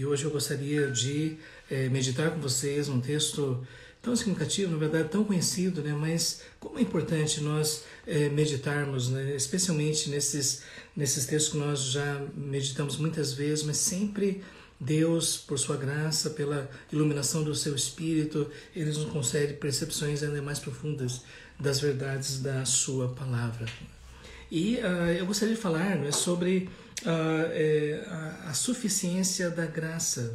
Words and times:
E 0.00 0.06
hoje 0.06 0.24
eu 0.24 0.30
gostaria 0.30 0.90
de 0.90 1.36
é, 1.70 1.86
meditar 1.90 2.30
com 2.30 2.40
vocês 2.40 2.88
um 2.88 3.02
texto 3.02 3.62
tão 4.00 4.16
significativo, 4.16 4.72
na 4.72 4.78
verdade 4.78 5.10
tão 5.10 5.22
conhecido, 5.22 5.82
né? 5.82 5.92
mas 5.92 6.40
como 6.58 6.78
é 6.78 6.80
importante 6.80 7.42
nós 7.42 7.84
é, 8.06 8.30
meditarmos, 8.30 9.10
né? 9.10 9.36
especialmente 9.36 10.08
nesses, 10.08 10.62
nesses 10.96 11.26
textos 11.26 11.52
que 11.52 11.58
nós 11.58 11.82
já 11.82 12.18
meditamos 12.34 12.96
muitas 12.96 13.34
vezes, 13.34 13.62
mas 13.62 13.76
sempre 13.76 14.42
Deus, 14.80 15.36
por 15.36 15.58
sua 15.58 15.76
graça, 15.76 16.30
pela 16.30 16.70
iluminação 16.90 17.44
do 17.44 17.54
seu 17.54 17.74
Espírito, 17.74 18.50
Ele 18.74 18.86
nos 18.86 19.04
concede 19.04 19.52
percepções 19.52 20.22
ainda 20.22 20.40
mais 20.40 20.58
profundas 20.58 21.20
das 21.58 21.78
verdades 21.78 22.40
da 22.40 22.64
sua 22.64 23.08
palavra. 23.08 23.66
E 24.50 24.76
uh, 24.76 25.12
eu 25.18 25.26
gostaria 25.26 25.54
de 25.54 25.60
falar 25.60 25.96
né, 25.96 26.10
sobre 26.10 26.70
uh, 27.02 27.50
é, 27.52 28.04
a, 28.06 28.50
a, 28.50 28.54
suficiência 28.54 29.50
da 29.50 29.66
graça. 29.66 30.34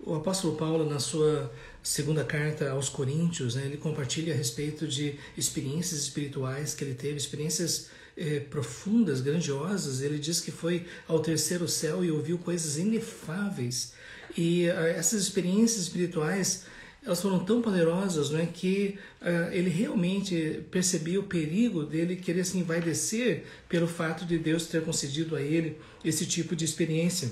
O 0.00 0.14
apóstolo 0.14 0.56
Paulo, 0.56 0.88
na 0.88 0.98
sua 0.98 1.52
segunda 1.82 2.24
carta 2.24 2.70
aos 2.70 2.88
Coríntios, 2.88 3.54
né, 3.54 3.64
ele 3.64 3.76
compartilha 3.76 4.34
a 4.34 4.36
respeito 4.36 4.86
de 4.86 5.18
experiências 5.36 6.00
espirituais 6.00 6.74
que 6.74 6.84
ele 6.84 6.94
teve, 6.94 7.16
experiências 7.16 7.88
eh, 8.16 8.40
profundas, 8.40 9.20
grandiosas. 9.20 10.02
Ele 10.02 10.18
diz 10.18 10.40
que 10.40 10.50
foi 10.50 10.86
ao 11.08 11.20
terceiro 11.20 11.66
céu 11.66 12.04
e 12.04 12.10
ouviu 12.10 12.38
coisas 12.38 12.76
inefáveis. 12.76 13.92
E 14.36 14.66
essas 14.66 15.22
experiências 15.22 15.82
espirituais 15.82 16.64
elas 17.04 17.20
foram 17.20 17.38
tão 17.44 17.60
poderosas 17.60 18.30
não 18.30 18.40
é, 18.40 18.46
que 18.46 18.98
uh, 19.20 19.52
ele 19.52 19.68
realmente 19.68 20.64
percebia 20.70 21.20
o 21.20 21.24
perigo 21.24 21.84
dele 21.84 22.16
querer 22.16 22.44
se 22.44 22.56
envaidecer 22.56 23.44
pelo 23.68 23.86
fato 23.86 24.24
de 24.24 24.38
Deus 24.38 24.66
ter 24.66 24.82
concedido 24.82 25.36
a 25.36 25.42
ele 25.42 25.78
esse 26.02 26.24
tipo 26.24 26.56
de 26.56 26.64
experiência. 26.64 27.30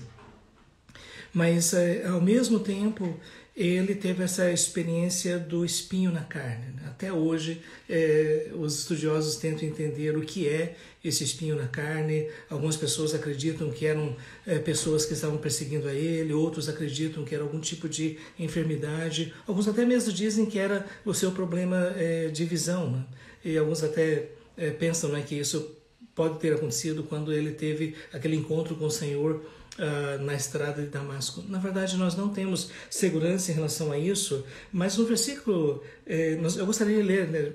Mas, 1.32 1.72
uh, 1.72 2.12
ao 2.12 2.20
mesmo 2.20 2.60
tempo, 2.60 3.18
ele 3.54 3.94
teve 3.94 4.22
essa 4.22 4.50
experiência 4.50 5.38
do 5.38 5.64
espinho 5.64 6.10
na 6.10 6.22
carne. 6.22 6.72
Né? 6.74 6.82
Até 6.86 7.12
hoje, 7.12 7.60
é, 7.88 8.50
os 8.54 8.78
estudiosos 8.78 9.36
tentam 9.36 9.68
entender 9.68 10.16
o 10.16 10.22
que 10.22 10.48
é 10.48 10.74
esse 11.04 11.22
espinho 11.22 11.54
na 11.54 11.66
carne. 11.66 12.28
Algumas 12.48 12.76
pessoas 12.76 13.14
acreditam 13.14 13.70
que 13.70 13.86
eram 13.86 14.16
é, 14.46 14.58
pessoas 14.58 15.04
que 15.04 15.12
estavam 15.12 15.36
perseguindo 15.36 15.86
a 15.86 15.92
ele, 15.92 16.32
outros 16.32 16.68
acreditam 16.68 17.24
que 17.24 17.34
era 17.34 17.44
algum 17.44 17.60
tipo 17.60 17.88
de 17.88 18.18
enfermidade. 18.38 19.34
Alguns 19.46 19.68
até 19.68 19.84
mesmo 19.84 20.12
dizem 20.12 20.46
que 20.46 20.58
era 20.58 20.86
o 21.04 21.12
seu 21.12 21.30
problema 21.32 21.92
é, 21.96 22.28
de 22.28 22.44
visão. 22.46 22.90
Né? 22.90 23.04
E 23.44 23.58
alguns 23.58 23.82
até 23.82 24.30
pensam 24.78 25.10
né, 25.10 25.24
que 25.26 25.34
isso 25.34 25.81
pode 26.14 26.38
ter 26.38 26.54
acontecido 26.54 27.02
quando 27.02 27.32
ele 27.32 27.52
teve 27.52 27.94
aquele 28.12 28.36
encontro 28.36 28.74
com 28.76 28.86
o 28.86 28.90
Senhor 28.90 29.42
uh, 29.78 30.22
na 30.22 30.34
estrada 30.34 30.82
de 30.82 30.88
Damasco. 30.88 31.42
Na 31.48 31.58
verdade, 31.58 31.96
nós 31.96 32.16
não 32.16 32.28
temos 32.28 32.70
segurança 32.90 33.50
em 33.50 33.54
relação 33.54 33.92
a 33.92 33.98
isso, 33.98 34.44
mas 34.72 34.96
no 34.96 35.04
versículo, 35.06 35.82
eh, 36.06 36.38
eu 36.56 36.66
gostaria 36.66 36.96
de 36.96 37.02
ler, 37.02 37.28
né, 37.28 37.52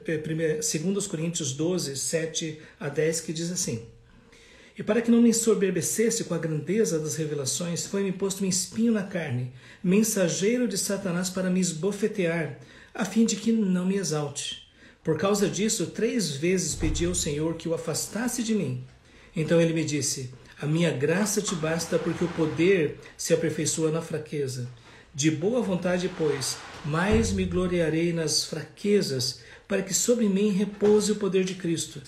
2 0.61 1.07
Coríntios 1.07 1.53
12, 1.53 1.95
7 1.95 2.59
a 2.79 2.89
10, 2.89 3.21
que 3.21 3.33
diz 3.33 3.51
assim: 3.51 3.85
E 4.77 4.83
para 4.83 5.01
que 5.01 5.11
não 5.11 5.21
me 5.21 5.29
ensoberbecesse 5.29 6.23
com 6.23 6.33
a 6.33 6.39
grandeza 6.39 6.99
das 6.99 7.15
revelações, 7.15 7.85
foi-me 7.85 8.11
posto 8.11 8.43
um 8.43 8.47
espinho 8.47 8.91
na 8.91 9.03
carne, 9.03 9.53
mensageiro 9.83 10.67
de 10.67 10.77
Satanás 10.77 11.29
para 11.29 11.49
me 11.49 11.59
esbofetear, 11.59 12.59
a 12.93 13.05
fim 13.05 13.25
de 13.25 13.35
que 13.35 13.51
não 13.51 13.85
me 13.85 13.95
exalte. 13.95 14.66
Por 15.07 15.17
causa 15.17 15.47
disso, 15.47 15.87
três 15.87 16.31
vezes 16.31 16.75
pedi 16.75 17.05
ao 17.05 17.15
Senhor 17.15 17.55
que 17.55 17.69
o 17.69 17.73
afastasse 17.73 18.43
de 18.43 18.53
mim. 18.53 18.83
Então 19.33 19.61
ele 19.61 19.71
me 19.71 19.85
disse: 19.85 20.31
a 20.59 20.65
minha 20.65 20.91
graça 20.91 21.41
te 21.41 21.55
basta, 21.55 21.97
porque 21.97 22.25
o 22.25 22.33
poder 22.33 22.99
se 23.15 23.33
aperfeiçoa 23.33 23.89
na 23.89 24.01
fraqueza. 24.01 24.67
De 25.15 25.31
boa 25.31 25.61
vontade, 25.61 26.11
pois, 26.17 26.57
mais 26.83 27.31
me 27.31 27.45
gloriarei 27.45 28.11
nas 28.11 28.43
fraquezas, 28.43 29.39
para 29.65 29.81
que 29.81 29.93
sobre 29.93 30.27
mim 30.27 30.49
repouse 30.49 31.13
o 31.13 31.15
poder 31.15 31.45
de 31.45 31.55
Cristo. 31.55 32.01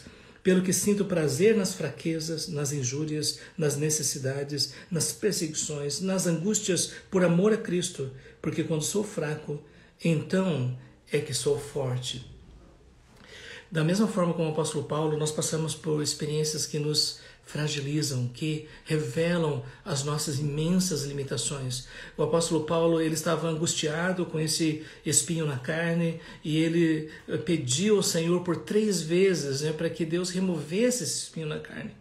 Pelo 0.43 0.61
que 0.61 0.73
sinto 0.73 1.05
prazer 1.05 1.55
nas 1.55 1.73
fraquezas, 1.73 2.49
nas 2.49 2.73
injúrias, 2.73 3.39
nas 3.57 3.77
necessidades, 3.77 4.73
nas 4.91 5.13
perseguições, 5.13 6.01
nas 6.01 6.27
angústias 6.27 6.91
por 7.09 7.23
amor 7.23 7.53
a 7.53 7.57
Cristo, 7.57 8.11
porque 8.41 8.61
quando 8.61 8.83
sou 8.83 9.05
fraco, 9.05 9.57
então 10.03 10.77
é 11.09 11.19
que 11.19 11.33
sou 11.33 11.57
forte. 11.57 12.37
Da 13.71 13.83
mesma 13.83 14.07
forma 14.07 14.33
como 14.33 14.49
o 14.49 14.51
apóstolo 14.51 14.85
Paulo, 14.85 15.17
nós 15.17 15.31
passamos 15.31 15.75
por 15.75 16.01
experiências 16.01 16.65
que 16.65 16.79
nos 16.79 17.19
fragilizam, 17.45 18.27
que 18.27 18.67
revelam 18.85 19.63
as 19.83 20.03
nossas 20.03 20.37
imensas 20.37 21.03
limitações. 21.03 21.87
O 22.15 22.21
apóstolo 22.21 22.63
Paulo 22.63 23.01
ele 23.01 23.15
estava 23.15 23.47
angustiado 23.47 24.25
com 24.25 24.39
esse 24.39 24.83
espinho 25.03 25.47
na 25.47 25.57
carne 25.57 26.19
e 26.43 26.57
ele 26.57 27.09
pediu 27.45 27.97
ao 27.97 28.03
Senhor 28.03 28.43
por 28.43 28.57
três 28.57 29.01
vezes 29.01 29.61
né, 29.61 29.73
para 29.73 29.89
que 29.89 30.05
Deus 30.05 30.29
removesse 30.29 31.03
esse 31.03 31.23
espinho 31.23 31.47
na 31.47 31.59
carne. 31.59 31.91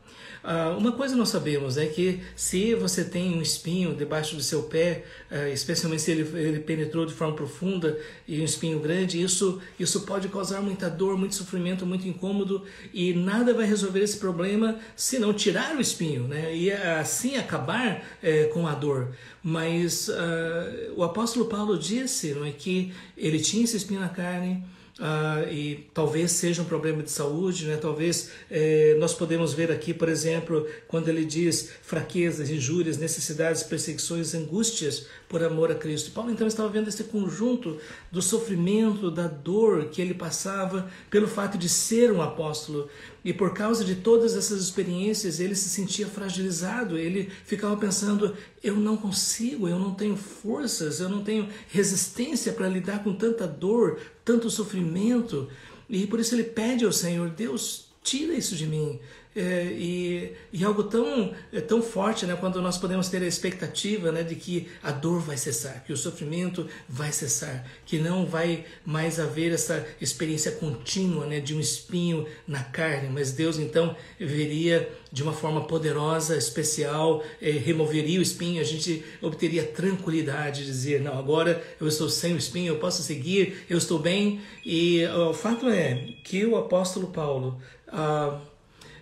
Uh, 0.43 0.79
uma 0.79 0.93
coisa 0.93 1.17
nós 1.17 1.29
sabemos 1.29 1.77
é 1.77 1.87
que 1.87 2.21
se 2.37 2.75
você 2.75 3.05
tem 3.05 3.37
um 3.37 3.43
espinho 3.43 3.95
debaixo 3.95 4.37
do 4.37 4.43
seu 4.43 4.63
pé, 4.63 5.05
uh, 5.31 5.49
especialmente 5.53 6.03
se 6.03 6.13
ele, 6.13 6.39
ele, 6.39 6.61
penetrou 6.61 7.05
de 7.05 7.13
forma 7.13 7.35
profunda 7.35 7.99
e 8.27 8.41
um 8.41 8.45
espinho 8.45 8.79
grande, 8.79 9.21
isso, 9.21 9.61
isso 9.79 10.03
pode 10.03 10.29
causar 10.29 10.61
muita 10.61 10.89
dor, 10.89 11.17
muito 11.19 11.35
sofrimento, 11.35 11.85
muito 11.85 12.07
incômodo 12.07 12.65
e 12.95 13.13
nada 13.13 13.53
vai 13.53 13.67
resolver 13.67 14.01
esse 14.01 14.19
problema 14.19 14.79
se 14.95 15.19
não 15.19 15.33
tirar 15.33 15.77
o 15.77 15.81
espinho 15.81 16.29
né? 16.29 16.55
e 16.55 16.71
assim 16.71 17.37
acabar 17.37 18.03
uh, 18.23 18.53
com 18.53 18.67
a 18.67 18.75
dor. 18.75 19.15
Mas 19.43 20.11
ah, 20.11 20.93
o 20.97 21.03
apóstolo 21.03 21.47
Paulo 21.47 21.79
disse 21.79 22.35
não 22.35 22.45
é, 22.45 22.51
que 22.51 22.93
ele 23.17 23.39
tinha 23.39 23.65
esse 23.65 23.77
espinho 23.77 24.01
na 24.01 24.09
carne 24.09 24.63
Uh, 24.99 25.49
e 25.53 25.89
talvez 25.95 26.33
seja 26.33 26.61
um 26.61 26.65
problema 26.65 27.05
de 27.05 27.11
saúde, 27.13 27.67
né? 27.67 27.77
talvez 27.77 28.31
eh, 28.51 28.97
nós 28.99 29.15
podemos 29.15 29.55
ver 29.55 29.71
aqui, 29.71 29.95
por 29.95 30.09
exemplo, 30.09 30.67
quando 30.89 31.09
ele 31.09 31.25
diz 31.25 31.71
fraquezas, 31.83 32.51
injúrias, 32.51 32.99
necessidades, 32.99 33.63
perseguições, 33.63 34.35
angústias 34.35 35.07
por 35.29 35.43
amor 35.45 35.71
a 35.71 35.75
Cristo. 35.75 36.11
Paulo 36.11 36.31
então 36.31 36.47
estava 36.47 36.69
vendo 36.69 36.89
esse 36.89 37.05
conjunto 37.05 37.77
do 38.11 38.23
sofrimento, 38.23 39.11
da 39.11 39.27
dor 39.27 39.87
que 39.87 40.01
ele 40.01 40.15
passava 40.15 40.89
pelo 41.11 41.29
fato 41.29 41.59
de 41.59 41.69
ser 41.69 42.11
um 42.11 42.23
apóstolo. 42.23 42.89
E 43.25 43.33
por 43.33 43.53
causa 43.53 43.85
de 43.85 43.97
todas 43.97 44.35
essas 44.35 44.63
experiências, 44.63 45.39
ele 45.39 45.55
se 45.55 45.69
sentia 45.69 46.07
fragilizado, 46.07 46.97
ele 46.97 47.31
ficava 47.45 47.77
pensando: 47.77 48.35
eu 48.63 48.77
não 48.77 48.97
consigo, 48.97 49.69
eu 49.69 49.79
não 49.79 49.95
tenho 49.95 50.17
forças, 50.17 51.01
eu 51.01 51.09
não 51.09 51.23
tenho 51.23 51.49
resistência 51.69 52.53
para 52.53 52.69
lidar 52.69 53.05
com 53.05 53.13
tanta 53.13 53.47
dor, 53.47 53.99
tanto 54.25 54.51
sofrimento. 54.51 55.49
E 55.91 56.07
por 56.07 56.21
isso 56.21 56.35
ele 56.35 56.45
pede 56.45 56.85
ao 56.85 56.93
Senhor: 56.93 57.29
Deus, 57.29 57.89
tira 58.03 58.33
isso 58.33 58.57
de 58.57 58.67
mim. 58.67 58.99
É, 59.41 59.67
e, 59.67 60.33
e, 60.53 60.65
algo 60.65 60.83
tão, 60.83 61.33
é, 61.53 61.61
tão 61.61 61.81
forte, 61.81 62.27
né, 62.27 62.35
quando 62.35 62.61
nós 62.61 62.77
podemos 62.77 63.09
ter 63.09 63.23
a 63.23 63.27
expectativa 63.27 64.11
né, 64.11 64.25
de 64.25 64.35
que 64.35 64.67
a 64.83 64.91
dor 64.91 65.21
vai 65.21 65.37
cessar, 65.37 65.85
que 65.85 65.93
o 65.93 65.97
sofrimento 65.97 66.67
vai 66.89 67.13
cessar, 67.13 67.65
que 67.87 67.99
não 67.99 68.27
vai 68.27 68.65
mais 68.85 69.21
haver 69.21 69.53
essa 69.53 69.87
experiência 70.01 70.51
contínua 70.51 71.25
né, 71.25 71.39
de 71.39 71.55
um 71.55 71.61
espinho 71.61 72.27
na 72.49 72.65
carne, 72.65 73.09
mas 73.11 73.31
Deus 73.31 73.61
então 73.61 73.95
veria 74.19 74.91
de 75.13 75.23
uma 75.23 75.33
forma 75.33 75.69
poderosa, 75.69 76.37
especial, 76.37 77.23
é, 77.41 77.53
removeria 77.53 78.19
o 78.19 78.23
espinho, 78.23 78.61
a 78.61 78.65
gente 78.65 79.05
obteria 79.23 79.63
tranquilidade 79.63 80.63
de 80.63 80.67
dizer: 80.67 81.01
não, 81.01 81.17
agora 81.17 81.63
eu 81.81 81.87
estou 81.87 82.09
sem 82.09 82.35
o 82.35 82.37
espinho, 82.37 82.73
eu 82.73 82.79
posso 82.81 83.05
seguir, 83.05 83.65
eu 83.71 83.79
estou 83.79 84.01
bem. 84.01 84.41
E 84.67 85.07
o 85.07 85.33
fato 85.33 85.69
é 85.69 86.09
que 86.25 86.45
o 86.45 86.57
apóstolo 86.57 87.07
Paulo. 87.07 87.63
Ah, 87.87 88.39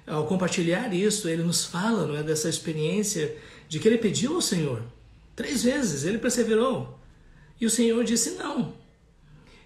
ao 0.06 0.26
compartilhar 0.26 0.94
isso, 0.94 1.28
ele 1.28 1.42
nos 1.42 1.64
fala 1.64 2.06
não 2.06 2.16
é, 2.16 2.22
dessa 2.22 2.48
experiência 2.48 3.36
de 3.68 3.80
que 3.80 3.88
ele 3.88 3.98
pediu 3.98 4.36
ao 4.36 4.40
Senhor. 4.40 4.82
Três 5.34 5.62
vezes 5.64 6.04
ele 6.04 6.18
perseverou. 6.18 6.98
E 7.60 7.66
o 7.66 7.70
Senhor 7.70 8.02
disse 8.04 8.30
não. 8.32 8.74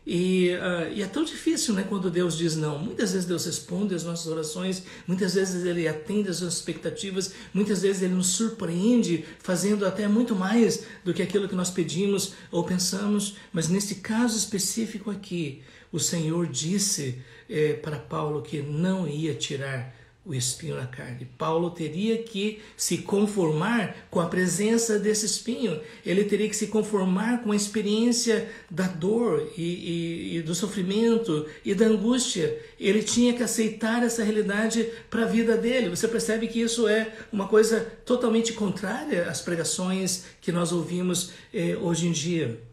E, 0.07 0.51
uh, 0.55 0.93
e, 0.93 1.03
é 1.03 1.07
tão 1.07 1.23
difícil 1.23 1.75
né, 1.75 1.85
quando 1.87 2.11
Deus 2.11 2.37
diz 2.37 2.57
não. 2.57 2.79
Muitas 2.79 3.13
vezes 3.13 3.29
Deus 3.29 3.45
responde 3.45 3.95
às 3.95 4.03
nossas 4.03 4.27
orações, 4.27 4.83
muitas 5.07 5.35
vezes 5.35 5.65
Ele 5.65 5.87
atende 5.87 6.31
às 6.31 6.41
nossas 6.41 6.59
expectativas, 6.59 7.35
muitas 7.53 7.83
vezes 7.83 8.03
Ele 8.03 8.15
nos 8.15 8.29
surpreende, 8.29 9.25
fazendo 9.41 9.85
até 9.87 10.09
muito 10.09 10.35
mais 10.35 10.85
do 11.05 11.13
que 11.13 11.23
aquilo 11.23 11.49
que 11.49 11.55
nós 11.55 11.71
pedimos 11.71 12.33
ou 12.51 12.65
pensamos. 12.65 13.37
Mas 13.53 13.69
nesse 13.69 13.97
caso 13.97 14.39
específico 14.39 15.11
aqui, 15.11 15.63
o 15.93 16.01
Senhor 16.01 16.47
disse 16.47 17.21
eh, 17.49 17.75
para 17.75 17.99
Paulo 17.99 18.43
que 18.43 18.63
não 18.63 19.07
ia 19.07 19.35
tirar 19.35 20.00
o 20.25 20.35
espinho 20.35 20.77
na 20.77 20.87
carne. 20.87 21.27
Paulo 21.39 21.71
teria 21.71 22.19
que 22.23 22.61
se 22.77 22.99
conformar 22.99 24.07
com 24.11 24.21
a 24.21 24.27
presença 24.27 24.99
desse 24.99 25.25
espinho, 25.25 25.81
ele 26.05 26.25
teria 26.25 26.49
que 26.49 26.57
se 26.57 26.67
conformar 26.67 27.43
com 27.43 27.53
a 27.53 27.57
experiência 27.57 28.49
da 28.71 28.87
dor 28.87 29.51
e, 29.57 29.63
e, 29.63 30.37
e 30.37 30.43
do 30.43 30.55
sofrimento 30.55 31.47
e 31.65 31.75
da 31.75 31.87
angústia. 31.87 32.59
Ele 32.79 33.03
tinha 33.03 33.33
que 33.33 33.43
aceitar 33.43 34.03
essa 34.03 34.23
realidade 34.23 34.89
para 35.09 35.23
a 35.23 35.27
vida 35.27 35.57
dele. 35.57 35.89
Você 35.89 36.07
percebe 36.07 36.49
que 36.49 36.61
isso 36.61 36.87
é 36.87 37.13
uma 37.33 37.49
coisa 37.49 37.81
totalmente 38.05 38.53
contrária 38.53 39.29
às 39.29 39.41
pregações 39.41 40.25
que 40.41 40.53
nós 40.53 40.71
ouvimos 40.71 41.33
eh, 41.53 41.77
hoje 41.81 42.07
em 42.07 42.13
dia. 42.13 42.70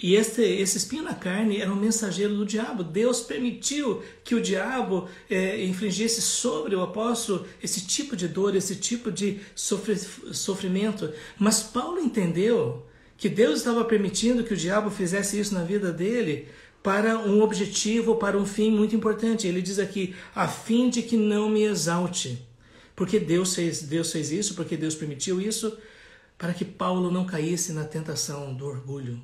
E 0.00 0.14
esse, 0.14 0.42
esse 0.42 0.78
espinho 0.78 1.02
na 1.02 1.14
carne 1.14 1.60
era 1.60 1.72
um 1.72 1.76
mensageiro 1.76 2.36
do 2.36 2.46
diabo. 2.46 2.84
Deus 2.84 3.20
permitiu 3.20 4.02
que 4.22 4.34
o 4.34 4.40
diabo 4.40 5.08
é, 5.28 5.64
infligisse 5.64 6.22
sobre 6.22 6.76
o 6.76 6.82
apóstolo 6.82 7.46
esse 7.60 7.84
tipo 7.84 8.16
de 8.16 8.28
dor, 8.28 8.54
esse 8.54 8.76
tipo 8.76 9.10
de 9.10 9.40
sofre, 9.56 9.96
sofrimento. 9.96 11.12
Mas 11.36 11.62
Paulo 11.62 11.98
entendeu 11.98 12.86
que 13.16 13.28
Deus 13.28 13.58
estava 13.58 13.84
permitindo 13.84 14.44
que 14.44 14.54
o 14.54 14.56
diabo 14.56 14.88
fizesse 14.88 15.38
isso 15.38 15.52
na 15.52 15.64
vida 15.64 15.92
dele 15.92 16.46
para 16.80 17.18
um 17.18 17.42
objetivo, 17.42 18.14
para 18.14 18.38
um 18.38 18.46
fim 18.46 18.70
muito 18.70 18.94
importante. 18.94 19.48
Ele 19.48 19.60
diz 19.60 19.80
aqui, 19.80 20.14
a 20.32 20.46
fim 20.46 20.88
de 20.88 21.02
que 21.02 21.16
não 21.16 21.50
me 21.50 21.64
exalte. 21.64 22.46
Porque 22.94 23.18
Deus 23.18 23.52
fez, 23.52 23.82
Deus 23.82 24.12
fez 24.12 24.30
isso, 24.30 24.54
porque 24.54 24.76
Deus 24.76 24.94
permitiu 24.94 25.40
isso, 25.40 25.76
para 26.36 26.54
que 26.54 26.64
Paulo 26.64 27.10
não 27.10 27.26
caísse 27.26 27.72
na 27.72 27.84
tentação 27.84 28.54
do 28.54 28.64
orgulho 28.64 29.20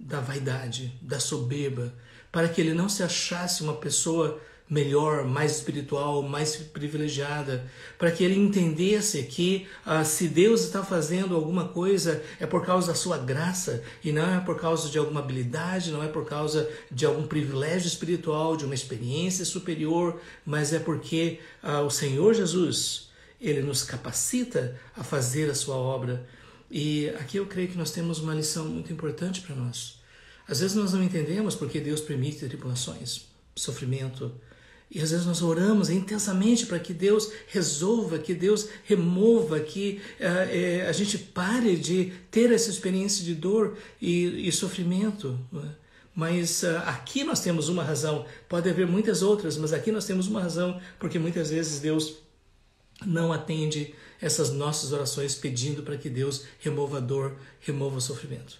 da 0.00 0.18
vaidade, 0.18 0.98
da 1.02 1.20
soberba, 1.20 1.94
para 2.32 2.48
que 2.48 2.60
ele 2.60 2.74
não 2.74 2.88
se 2.88 3.02
achasse 3.02 3.62
uma 3.62 3.74
pessoa 3.74 4.40
melhor, 4.70 5.24
mais 5.24 5.56
espiritual, 5.56 6.22
mais 6.22 6.54
privilegiada, 6.56 7.66
para 7.98 8.12
que 8.12 8.22
ele 8.22 8.38
entendesse 8.38 9.24
que 9.24 9.66
ah, 9.84 10.04
se 10.04 10.28
Deus 10.28 10.62
está 10.62 10.84
fazendo 10.84 11.34
alguma 11.34 11.66
coisa 11.66 12.22
é 12.38 12.46
por 12.46 12.64
causa 12.64 12.86
da 12.86 12.94
sua 12.94 13.18
graça 13.18 13.82
e 14.04 14.12
não 14.12 14.32
é 14.32 14.38
por 14.38 14.60
causa 14.60 14.88
de 14.88 14.96
alguma 14.96 15.18
habilidade, 15.18 15.90
não 15.90 16.04
é 16.04 16.06
por 16.06 16.24
causa 16.24 16.70
de 16.88 17.04
algum 17.04 17.26
privilégio 17.26 17.88
espiritual, 17.88 18.56
de 18.56 18.64
uma 18.64 18.74
experiência 18.74 19.44
superior, 19.44 20.20
mas 20.46 20.72
é 20.72 20.78
porque 20.78 21.40
ah, 21.60 21.80
o 21.80 21.90
Senhor 21.90 22.32
Jesus 22.32 23.10
ele 23.40 23.62
nos 23.62 23.82
capacita 23.82 24.78
a 24.96 25.02
fazer 25.02 25.50
a 25.50 25.54
sua 25.54 25.74
obra 25.74 26.24
e 26.70 27.08
aqui 27.18 27.36
eu 27.36 27.46
creio 27.46 27.68
que 27.68 27.76
nós 27.76 27.90
temos 27.90 28.20
uma 28.20 28.34
lição 28.34 28.66
muito 28.66 28.92
importante 28.92 29.40
para 29.40 29.56
nós. 29.56 29.98
Às 30.46 30.60
vezes 30.60 30.76
nós 30.76 30.92
não 30.92 31.02
entendemos 31.02 31.54
porque 31.54 31.80
Deus 31.80 32.00
permite 32.00 32.46
tribulações, 32.46 33.22
sofrimento, 33.56 34.32
e 34.90 35.00
às 35.00 35.12
vezes 35.12 35.24
nós 35.24 35.40
oramos 35.40 35.88
intensamente 35.88 36.66
para 36.66 36.78
que 36.80 36.92
Deus 36.92 37.30
resolva, 37.46 38.18
que 38.18 38.34
Deus 38.34 38.68
remova, 38.84 39.60
que 39.60 40.00
uh, 40.18 40.88
a 40.88 40.92
gente 40.92 41.16
pare 41.16 41.76
de 41.76 42.12
ter 42.30 42.50
essa 42.50 42.70
experiência 42.70 43.24
de 43.24 43.34
dor 43.34 43.78
e, 44.02 44.48
e 44.48 44.50
sofrimento. 44.50 45.38
É? 45.54 45.68
Mas 46.12 46.64
uh, 46.64 46.78
aqui 46.86 47.22
nós 47.22 47.40
temos 47.40 47.68
uma 47.68 47.84
razão, 47.84 48.26
pode 48.48 48.68
haver 48.68 48.86
muitas 48.86 49.22
outras, 49.22 49.56
mas 49.56 49.72
aqui 49.72 49.92
nós 49.92 50.06
temos 50.06 50.26
uma 50.26 50.42
razão, 50.42 50.80
porque 50.98 51.20
muitas 51.20 51.50
vezes 51.50 51.78
Deus 51.78 52.16
não 53.06 53.32
atende 53.32 53.94
essas 54.20 54.50
nossas 54.50 54.92
orações 54.92 55.34
pedindo 55.34 55.82
para 55.82 55.96
que 55.96 56.10
Deus 56.10 56.44
remova 56.58 56.98
a 56.98 57.00
dor, 57.00 57.36
remova 57.60 57.96
o 57.96 58.00
sofrimento. 58.00 58.58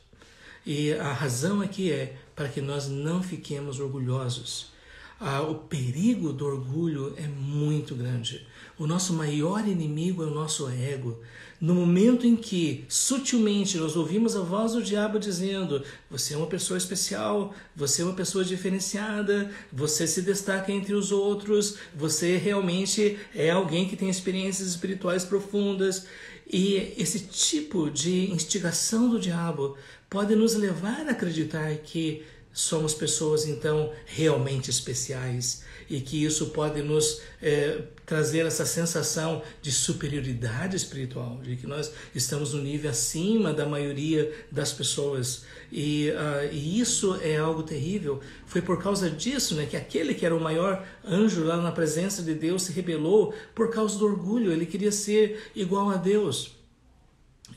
E 0.65 0.93
a 0.93 1.13
razão 1.13 1.61
aqui 1.61 1.91
é 1.91 2.17
para 2.35 2.49
que 2.49 2.61
nós 2.61 2.89
não 2.89 3.23
fiquemos 3.23 3.81
orgulhosos. 3.81 4.71
Ah, 5.19 5.43
o 5.43 5.55
perigo 5.55 6.33
do 6.33 6.47
orgulho 6.47 7.15
é 7.17 7.27
muito 7.27 7.95
grande. 7.95 8.47
O 8.79 8.87
nosso 8.87 9.13
maior 9.13 9.67
inimigo 9.67 10.23
é 10.23 10.27
o 10.27 10.35
nosso 10.35 10.69
ego. 10.69 11.21
No 11.61 11.75
momento 11.75 12.27
em 12.27 12.35
que 12.35 12.87
sutilmente 12.89 13.77
nós 13.77 13.95
ouvimos 13.95 14.35
a 14.35 14.41
voz 14.41 14.73
do 14.73 14.83
diabo 14.83 15.19
dizendo: 15.19 15.85
Você 16.11 16.33
é 16.33 16.37
uma 16.39 16.47
pessoa 16.47 16.79
especial, 16.79 17.55
você 17.77 18.01
é 18.01 18.05
uma 18.07 18.15
pessoa 18.15 18.43
diferenciada, 18.43 19.51
você 19.71 20.07
se 20.07 20.23
destaca 20.23 20.73
entre 20.73 20.95
os 20.95 21.13
outros, 21.13 21.77
você 21.95 22.39
realmente 22.39 23.19
é 23.35 23.51
alguém 23.51 23.87
que 23.87 23.97
tem 23.97 24.09
experiências 24.09 24.69
espirituais 24.69 25.23
profundas. 25.23 26.07
E 26.51 26.95
esse 26.97 27.21
tipo 27.21 27.91
de 27.91 28.31
instigação 28.33 29.11
do 29.11 29.21
diabo 29.21 29.77
pode 30.09 30.35
nos 30.35 30.55
levar 30.55 31.07
a 31.07 31.11
acreditar 31.11 31.77
que 31.77 32.23
somos 32.53 32.95
pessoas 32.95 33.47
então 33.47 33.93
realmente 34.07 34.71
especiais 34.71 35.63
e 35.89 36.01
que 36.01 36.25
isso 36.25 36.51
pode 36.51 36.83
nos 36.83 37.21
é, 37.43 37.83
trazer 38.07 38.47
essa 38.47 38.65
sensação 38.65 39.43
de 39.61 39.73
superioridade 39.73 40.77
espiritual, 40.77 41.41
de 41.43 41.57
que 41.57 41.67
nós 41.67 41.93
estamos 42.15 42.55
no 42.55 42.63
nível 42.63 42.91
acima 42.91 43.53
da 43.53 43.67
maioria 43.67 44.33
das 44.53 44.73
pessoas 44.73 45.45
e, 45.71 46.11
uh, 46.11 46.53
e 46.53 46.81
isso 46.81 47.19
é 47.23 47.37
algo 47.37 47.65
terrível. 47.65 48.21
Foi 48.47 48.63
por 48.63 48.81
causa 48.81 49.11
disso 49.11 49.57
né, 49.57 49.67
que 49.67 49.77
aquele 49.77 50.15
que 50.15 50.25
era 50.25 50.35
o 50.35 50.41
maior 50.41 50.85
anjo 51.05 51.45
lá 51.45 51.57
na 51.57 51.73
presença 51.73 52.23
de 52.23 52.35
Deus 52.35 52.63
se 52.63 52.73
rebelou 52.73 53.35
por 53.53 53.71
causa 53.71 53.99
do 53.99 54.07
orgulho, 54.07 54.53
ele 54.53 54.67
queria 54.67 54.93
ser 54.93 55.51
igual 55.57 55.91
a 55.91 55.97
Deus. 55.97 56.53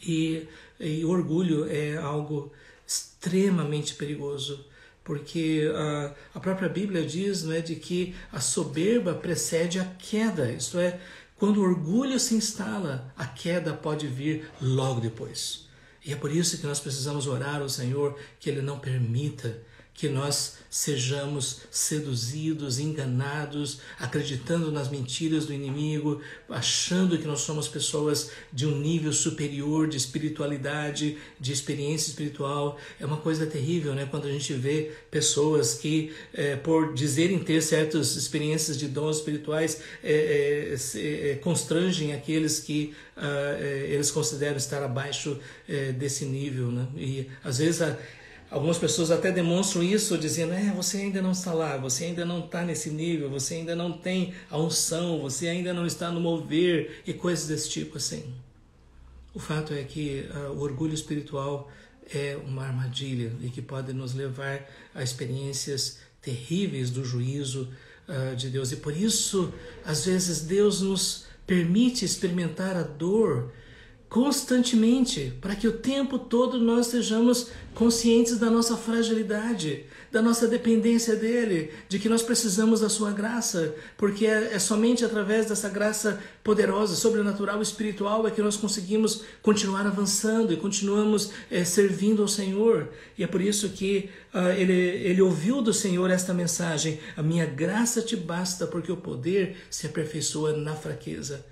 E, 0.02 0.48
e 0.80 1.06
orgulho 1.06 1.70
é 1.70 1.98
algo 1.98 2.52
extremamente 2.86 3.94
perigoso 3.94 4.73
porque 5.04 5.70
a, 5.76 6.14
a 6.36 6.40
própria 6.40 6.70
Bíblia 6.70 7.06
diz 7.06 7.44
né, 7.44 7.62
de 7.62 7.76
que 7.76 8.16
a 8.32 8.40
soberba 8.40 9.14
precede 9.14 9.80
a 9.80 9.86
queda, 9.86 10.52
isto 10.52 10.80
é, 10.80 11.00
quando 11.36 11.58
o 11.58 11.64
orgulho 11.64 12.20
se 12.20 12.36
instala, 12.36 13.12
a 13.18 13.26
queda 13.26 13.74
pode 13.74 14.08
vir 14.08 14.50
logo 14.62 15.02
depois. 15.02 15.68
E 16.06 16.14
é 16.14 16.16
por 16.16 16.32
isso 16.32 16.58
que 16.58 16.66
nós 16.66 16.80
precisamos 16.80 17.28
orar 17.28 17.62
ao 17.62 17.70
Senhor 17.70 18.18
que 18.40 18.50
Ele 18.50 18.62
não 18.62 18.80
permita 18.80 19.58
que 19.94 20.10
nós 20.10 20.56
sejamos 20.70 21.62
seduzidos, 21.70 22.80
enganados, 22.80 23.80
acreditando 24.00 24.72
nas 24.72 24.90
mentiras 24.90 25.46
do 25.46 25.54
inimigo, 25.54 26.20
achando 26.50 27.18
que 27.18 27.28
nós 27.28 27.42
somos 27.42 27.68
pessoas 27.68 28.32
de 28.52 28.66
um 28.66 28.80
nível 28.80 29.14
superior 29.14 29.88
de 29.88 29.96
espiritualidade, 29.96 31.18
de 31.40 31.54
experiência 31.54 32.10
espiritual. 32.10 32.80
É 33.00 33.06
uma 33.06 33.18
coisa 33.18 33.46
terrível, 33.46 33.94
né? 33.94 34.08
Quando 34.10 34.28
a 34.28 34.32
gente 34.32 34.52
vê 34.54 34.92
pessoas 35.12 35.76
que, 35.76 36.12
é, 36.34 36.56
por 36.56 36.96
dizerem 36.96 37.38
ter 37.38 37.62
certas 37.62 38.16
experiências 38.16 38.78
de 38.78 38.88
dons 38.88 39.18
espirituais, 39.18 39.80
é, 40.04 40.76
é, 40.96 41.30
é 41.30 41.36
constrangem 41.36 42.14
aqueles 42.14 42.60
que 42.60 42.96
ah, 43.16 43.58
é, 43.60 43.90
eles 43.92 44.10
consideram 44.10 44.58
estar 44.58 44.82
abaixo 44.84 45.40
é, 45.70 45.92
desse 45.92 46.26
nível, 46.26 46.72
né? 46.72 46.88
E 46.98 47.30
às 47.44 47.60
vezes 47.60 47.82
a 47.84 47.96
Algumas 48.54 48.78
pessoas 48.78 49.10
até 49.10 49.32
demonstram 49.32 49.82
isso, 49.82 50.16
dizendo: 50.16 50.54
é, 50.54 50.72
você 50.72 50.98
ainda 50.98 51.24
não 51.24 51.32
está 51.32 51.52
lá, 51.52 51.76
você 51.76 52.06
ainda 52.06 52.24
não 52.24 52.46
está 52.46 52.64
nesse 52.64 52.92
nível, 52.92 53.28
você 53.28 53.56
ainda 53.56 53.76
não 53.76 53.92
tem 53.92 54.32
a 54.48 54.60
unção, 54.60 55.20
você 55.20 55.48
ainda 55.48 55.74
não 55.74 55.88
está 55.88 56.12
no 56.12 56.22
mover 56.22 57.02
e 57.04 57.14
coisas 57.14 57.48
desse 57.48 57.68
tipo 57.68 57.98
assim. 57.98 58.32
O 59.34 59.40
fato 59.40 59.74
é 59.74 59.82
que 59.84 60.30
uh, 60.30 60.52
o 60.52 60.60
orgulho 60.60 60.94
espiritual 60.94 61.72
é 62.14 62.38
uma 62.46 62.64
armadilha 62.64 63.32
e 63.42 63.50
que 63.50 63.60
pode 63.60 63.92
nos 63.92 64.14
levar 64.14 64.70
a 64.94 65.02
experiências 65.02 65.98
terríveis 66.22 66.92
do 66.92 67.04
juízo 67.04 67.74
uh, 68.08 68.36
de 68.36 68.52
Deus. 68.52 68.72
E 68.72 68.76
por 68.76 68.96
isso, 68.96 69.52
às 69.84 70.06
vezes, 70.06 70.42
Deus 70.42 70.80
nos 70.80 71.26
permite 71.48 72.06
experimentar 72.06 72.76
a 72.76 72.84
dor 72.84 73.52
constantemente, 74.14 75.34
para 75.42 75.56
que 75.56 75.68
o 75.68 75.72
tempo 75.72 76.20
todo 76.20 76.60
nós 76.60 76.86
sejamos 76.86 77.48
conscientes 77.74 78.38
da 78.38 78.48
nossa 78.48 78.78
fragilidade, 78.78 79.88
da 80.12 80.22
nossa 80.22 80.48
dependência 80.48 81.16
dele, 81.16 81.72
de 81.90 81.98
que 81.98 82.08
nós 82.08 82.22
precisamos 82.22 82.82
da 82.82 82.90
sua 82.90 83.10
graça, 83.10 83.74
porque 83.98 84.28
é, 84.28 84.54
é 84.54 84.60
somente 84.60 85.04
através 85.04 85.48
dessa 85.48 85.68
graça 85.68 86.22
poderosa, 86.44 86.94
sobrenatural, 86.94 87.60
espiritual 87.60 88.28
é 88.28 88.30
que 88.30 88.44
nós 88.44 88.56
conseguimos 88.56 89.24
continuar 89.42 89.88
avançando 89.88 90.54
e 90.54 90.58
continuamos 90.58 91.32
é, 91.50 91.64
servindo 91.64 92.22
ao 92.22 92.28
Senhor. 92.28 92.90
E 93.18 93.24
é 93.24 93.28
por 93.28 93.42
isso 93.42 93.70
que 93.70 94.12
uh, 94.32 94.50
ele, 94.50 94.74
ele 94.74 95.24
ouviu 95.24 95.60
do 95.60 95.74
Senhor 95.74 96.12
esta 96.12 96.36
mensagem: 96.36 97.00
a 97.18 97.24
minha 97.24 97.48
graça 97.48 98.00
te 98.00 98.16
basta, 98.16 98.68
porque 98.68 98.92
o 98.92 98.98
poder 98.98 99.56
se 99.72 99.88
aperfeiçoa 99.88 100.56
na 100.56 100.76
fraqueza. 100.76 101.44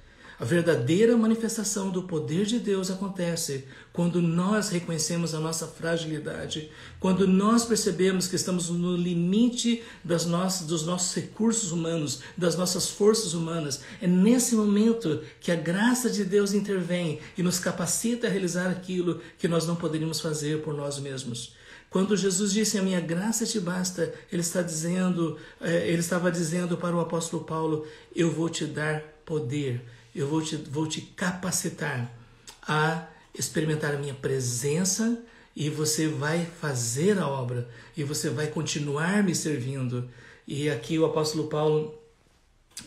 A 0.41 0.43
verdadeira 0.43 1.15
manifestação 1.15 1.91
do 1.91 2.01
poder 2.01 2.47
de 2.47 2.57
Deus 2.57 2.89
acontece 2.89 3.65
quando 3.93 4.23
nós 4.23 4.69
reconhecemos 4.69 5.35
a 5.35 5.39
nossa 5.39 5.67
fragilidade, 5.67 6.71
quando 6.99 7.27
nós 7.27 7.63
percebemos 7.63 8.27
que 8.27 8.37
estamos 8.37 8.67
no 8.71 8.97
limite 8.97 9.83
das 10.03 10.25
nossas, 10.25 10.65
dos 10.65 10.83
nossos 10.83 11.13
recursos 11.13 11.71
humanos, 11.71 12.21
das 12.35 12.55
nossas 12.55 12.89
forças 12.89 13.35
humanas. 13.35 13.81
É 14.01 14.07
nesse 14.07 14.55
momento 14.55 15.21
que 15.39 15.51
a 15.51 15.55
graça 15.55 16.09
de 16.09 16.25
Deus 16.25 16.55
intervém 16.55 17.19
e 17.37 17.43
nos 17.43 17.59
capacita 17.59 18.25
a 18.25 18.29
realizar 18.31 18.71
aquilo 18.71 19.21
que 19.37 19.47
nós 19.47 19.67
não 19.67 19.75
poderíamos 19.75 20.19
fazer 20.19 20.63
por 20.63 20.73
nós 20.73 20.97
mesmos. 20.97 21.53
Quando 21.87 22.17
Jesus 22.17 22.51
disse 22.51 22.79
a 22.79 22.81
minha 22.81 22.99
graça 22.99 23.45
te 23.45 23.59
basta, 23.59 24.11
ele 24.31 24.41
está 24.41 24.63
dizendo, 24.63 25.37
é, 25.61 25.87
ele 25.87 25.99
estava 25.99 26.31
dizendo 26.31 26.77
para 26.77 26.95
o 26.95 26.99
apóstolo 26.99 27.43
Paulo, 27.43 27.85
eu 28.15 28.31
vou 28.31 28.49
te 28.49 28.65
dar 28.65 29.03
poder, 29.23 29.85
eu 30.13 30.27
vou 30.27 30.41
te, 30.41 30.55
vou 30.55 30.87
te 30.87 31.01
capacitar 31.01 32.11
a 32.61 33.07
experimentar 33.33 33.93
a 33.95 33.97
minha 33.97 34.13
presença 34.13 35.23
e 35.55 35.69
você 35.69 36.07
vai 36.07 36.45
fazer 36.45 37.17
a 37.17 37.27
obra 37.27 37.67
e 37.95 38.03
você 38.03 38.29
vai 38.29 38.47
continuar 38.47 39.23
me 39.23 39.33
servindo. 39.35 40.09
E 40.47 40.69
aqui 40.69 40.97
o 40.99 41.05
apóstolo 41.05 41.47
Paulo 41.47 41.97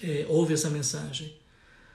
é, 0.03 0.27
ouve 0.29 0.55
essa 0.55 0.71
mensagem. 0.71 1.37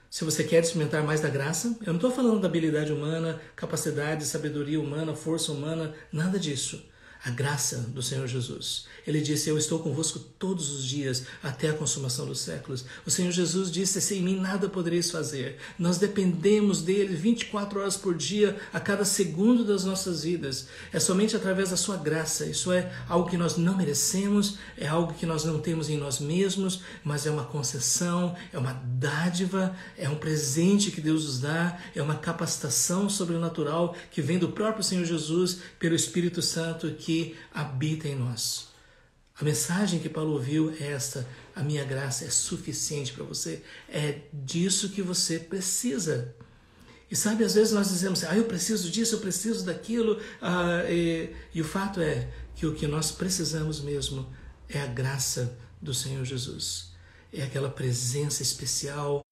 Se 0.09 0.25
você 0.25 0.43
quer 0.43 0.63
experimentar 0.63 1.03
mais 1.03 1.21
da 1.21 1.29
graça, 1.29 1.77
eu 1.81 1.88
não 1.88 1.95
estou 1.95 2.12
falando 2.12 2.39
da 2.39 2.48
habilidade 2.48 2.91
humana, 2.91 3.39
capacidade, 3.55 4.25
sabedoria 4.25 4.79
humana, 4.79 5.15
força 5.15 5.51
humana, 5.51 5.93
nada 6.12 6.39
disso 6.39 6.83
a 7.24 7.30
graça 7.30 7.78
do 7.90 8.02
Senhor 8.02 8.28
Jesus. 8.28 8.86
Ele 9.06 9.20
disse: 9.20 9.50
Eu 9.50 9.58
estou 9.58 9.80
convosco 9.80 10.20
todos 10.20 10.72
os 10.72 10.86
dias 10.86 11.24
até 11.44 11.70
a 11.70 11.74
consumação 11.74 12.26
dos 12.26 12.40
séculos. 12.40 12.86
O 13.06 13.12
Senhor 13.12 13.32
Jesus 13.32 13.70
disse: 13.70 14.00
Sem 14.00 14.22
mim 14.22 14.40
nada 14.40 14.70
podereis 14.70 15.12
fazer. 15.12 15.58
Nós 15.78 15.98
dependemos 15.98 16.82
dele 16.82 17.16
24 17.16 17.80
horas 17.80 17.98
por 17.98 18.16
dia, 18.16 18.58
a 18.72 18.80
cada 18.80 19.04
segundo 19.04 19.66
das 19.66 19.84
nossas 19.84 20.24
vidas. 20.24 20.68
É 20.94 21.00
somente 21.00 21.36
através 21.36 21.72
da 21.72 21.78
Sua 21.78 21.98
graça. 21.98 22.46
Isso 22.46 22.72
é 22.72 22.90
algo 23.10 23.30
que 23.30 23.38
nós 23.38 23.58
não 23.58 23.76
merecemos, 23.76 24.58
é 24.78 24.88
algo 24.88 25.14
que 25.14 25.26
nós 25.26 25.44
não 25.44 25.60
temos 25.60 25.90
em 25.90 25.98
nós 25.98 26.20
mesmos, 26.20 26.82
mas 27.04 27.26
é 27.26 27.32
uma 27.32 27.44
concessão, 27.44 28.36
é 28.54 28.58
uma 28.58 28.74
dádiva, 28.74 29.76
é 29.98 30.08
um 30.08 30.16
presente 30.16 30.92
que 30.92 31.02
Deus 31.02 31.26
nos 31.26 31.40
dá, 31.40 31.78
é 31.94 32.02
uma 32.02 32.16
capacitação 32.16 33.10
sobrenatural 33.10 33.96
que 34.10 34.22
vem 34.22 34.40
do 34.40 34.50
próprio 34.50 34.84
Senhor 34.84 35.04
Jesus 35.04 35.60
pelo 35.78 35.96
Espírito 35.96 36.42
Santo 36.42 36.92
que 36.92 37.09
que 37.10 37.36
habita 37.51 38.08
em 38.08 38.16
nós. 38.16 38.68
A 39.42 39.44
mensagem 39.44 40.00
que 40.00 40.08
Paulo 40.08 40.34
ouviu 40.34 40.72
é 40.80 40.92
esta: 40.92 41.28
a 41.56 41.63
minha 41.63 41.84
graça 41.84 42.24
é 42.24 42.30
suficiente 42.30 43.13
para 43.13 43.24
você. 43.24 43.63
É 43.89 44.20
disso 44.32 44.89
que 44.89 45.01
você 45.01 45.39
precisa. 45.39 46.36
E 47.10 47.16
sabe, 47.16 47.44
às 47.44 47.56
vezes 47.56 47.74
nós 47.74 47.89
dizemos, 47.89 48.24
ah, 48.24 48.38
eu 48.38 48.44
preciso 48.44 48.92
disso, 48.92 49.16
eu 49.16 49.20
preciso 49.20 49.66
daquilo. 49.66 50.22
Ah, 50.39 50.84
e, 50.88 51.34
e 51.51 51.60
o 51.62 51.66
fato 51.66 52.00
é 52.00 52.30
que 52.54 52.68
o 52.68 52.75
que 52.75 52.86
nós 52.86 53.12
precisamos 53.12 53.82
mesmo 53.82 54.32
é 54.68 54.80
a 54.80 54.86
graça 54.86 55.58
do 55.82 55.96
Senhor 55.96 56.24
Jesus. 56.24 56.92
É 57.34 57.42
aquela 57.42 57.72
presença 57.72 58.44
especial, 58.44 59.25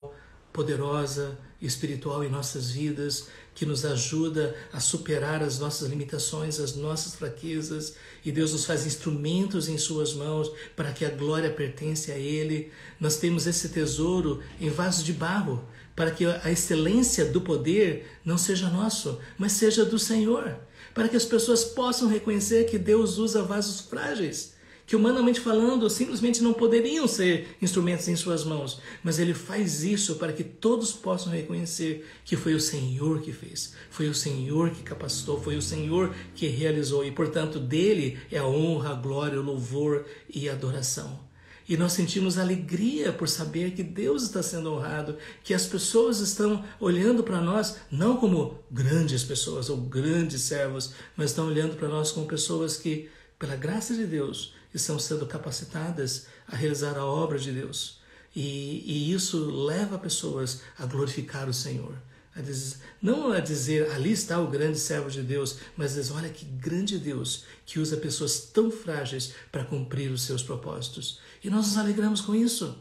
poderosa 0.58 1.38
e 1.60 1.66
espiritual 1.66 2.24
em 2.24 2.28
nossas 2.28 2.68
vidas, 2.72 3.28
que 3.54 3.64
nos 3.64 3.84
ajuda 3.84 4.56
a 4.72 4.80
superar 4.80 5.40
as 5.40 5.60
nossas 5.60 5.88
limitações, 5.88 6.58
as 6.58 6.74
nossas 6.74 7.14
fraquezas, 7.14 7.94
e 8.24 8.32
Deus 8.32 8.50
nos 8.50 8.64
faz 8.64 8.84
instrumentos 8.84 9.68
em 9.68 9.78
Suas 9.78 10.14
mãos 10.14 10.50
para 10.74 10.90
que 10.90 11.04
a 11.04 11.10
glória 11.10 11.48
pertence 11.48 12.10
a 12.10 12.18
Ele. 12.18 12.72
Nós 12.98 13.18
temos 13.18 13.46
esse 13.46 13.68
tesouro 13.68 14.42
em 14.60 14.68
vasos 14.68 15.04
de 15.04 15.12
barro, 15.12 15.64
para 15.94 16.10
que 16.10 16.24
a 16.26 16.50
excelência 16.50 17.24
do 17.24 17.40
poder 17.40 18.18
não 18.24 18.36
seja 18.36 18.68
nosso, 18.68 19.20
mas 19.38 19.52
seja 19.52 19.84
do 19.84 19.98
Senhor, 19.98 20.56
para 20.92 21.08
que 21.08 21.16
as 21.16 21.24
pessoas 21.24 21.62
possam 21.62 22.08
reconhecer 22.08 22.64
que 22.64 22.78
Deus 22.78 23.16
usa 23.16 23.44
vasos 23.44 23.80
frágeis 23.80 24.57
que 24.88 24.96
humanamente 24.96 25.38
falando 25.38 25.88
simplesmente 25.90 26.42
não 26.42 26.54
poderiam 26.54 27.06
ser 27.06 27.56
instrumentos 27.60 28.08
em 28.08 28.16
suas 28.16 28.42
mãos, 28.42 28.80
mas 29.04 29.18
ele 29.18 29.34
faz 29.34 29.84
isso 29.84 30.14
para 30.14 30.32
que 30.32 30.42
todos 30.42 30.92
possam 30.92 31.30
reconhecer 31.30 32.08
que 32.24 32.38
foi 32.38 32.54
o 32.54 32.60
Senhor 32.60 33.20
que 33.20 33.30
fez, 33.30 33.74
foi 33.90 34.08
o 34.08 34.14
Senhor 34.14 34.70
que 34.70 34.82
capacitou, 34.82 35.38
foi 35.42 35.58
o 35.58 35.62
Senhor 35.62 36.14
que 36.34 36.46
realizou 36.46 37.04
e, 37.04 37.12
portanto, 37.12 37.60
dele 37.60 38.18
é 38.32 38.38
a 38.38 38.46
honra, 38.46 38.92
a 38.92 38.94
glória, 38.94 39.38
o 39.38 39.44
louvor 39.44 40.06
e 40.26 40.48
a 40.48 40.54
adoração. 40.54 41.28
E 41.68 41.76
nós 41.76 41.92
sentimos 41.92 42.38
alegria 42.38 43.12
por 43.12 43.28
saber 43.28 43.72
que 43.72 43.82
Deus 43.82 44.22
está 44.22 44.42
sendo 44.42 44.72
honrado, 44.72 45.18
que 45.44 45.52
as 45.52 45.66
pessoas 45.66 46.18
estão 46.20 46.64
olhando 46.80 47.22
para 47.22 47.42
nós 47.42 47.76
não 47.90 48.16
como 48.16 48.58
grandes 48.70 49.22
pessoas 49.22 49.68
ou 49.68 49.76
grandes 49.76 50.40
servos, 50.40 50.94
mas 51.14 51.28
estão 51.28 51.46
olhando 51.46 51.76
para 51.76 51.88
nós 51.88 52.10
como 52.10 52.26
pessoas 52.26 52.78
que, 52.78 53.10
pela 53.38 53.56
graça 53.56 53.94
de 53.94 54.04
Deus, 54.04 54.54
estão 54.74 54.98
sendo 54.98 55.26
capacitadas 55.26 56.26
a 56.46 56.56
realizar 56.56 56.96
a 56.96 57.04
obra 57.04 57.38
de 57.38 57.52
Deus. 57.52 58.00
E, 58.34 58.82
e 58.84 59.12
isso 59.12 59.50
leva 59.50 59.98
pessoas 59.98 60.62
a 60.78 60.86
glorificar 60.86 61.48
o 61.48 61.54
Senhor. 61.54 61.94
A 62.34 62.40
dizer, 62.40 62.76
não 63.02 63.32
a 63.32 63.40
dizer, 63.40 63.90
ali 63.90 64.12
está 64.12 64.40
o 64.40 64.48
grande 64.48 64.78
servo 64.78 65.10
de 65.10 65.22
Deus, 65.22 65.58
mas 65.76 65.94
dizer, 65.94 66.12
olha 66.12 66.28
que 66.28 66.44
grande 66.44 66.98
Deus 66.98 67.44
que 67.64 67.80
usa 67.80 67.96
pessoas 67.96 68.40
tão 68.52 68.70
frágeis 68.70 69.32
para 69.50 69.64
cumprir 69.64 70.10
os 70.10 70.22
seus 70.22 70.42
propósitos. 70.42 71.18
E 71.42 71.50
nós 71.50 71.66
nos 71.68 71.78
alegramos 71.78 72.20
com 72.20 72.34
isso. 72.34 72.78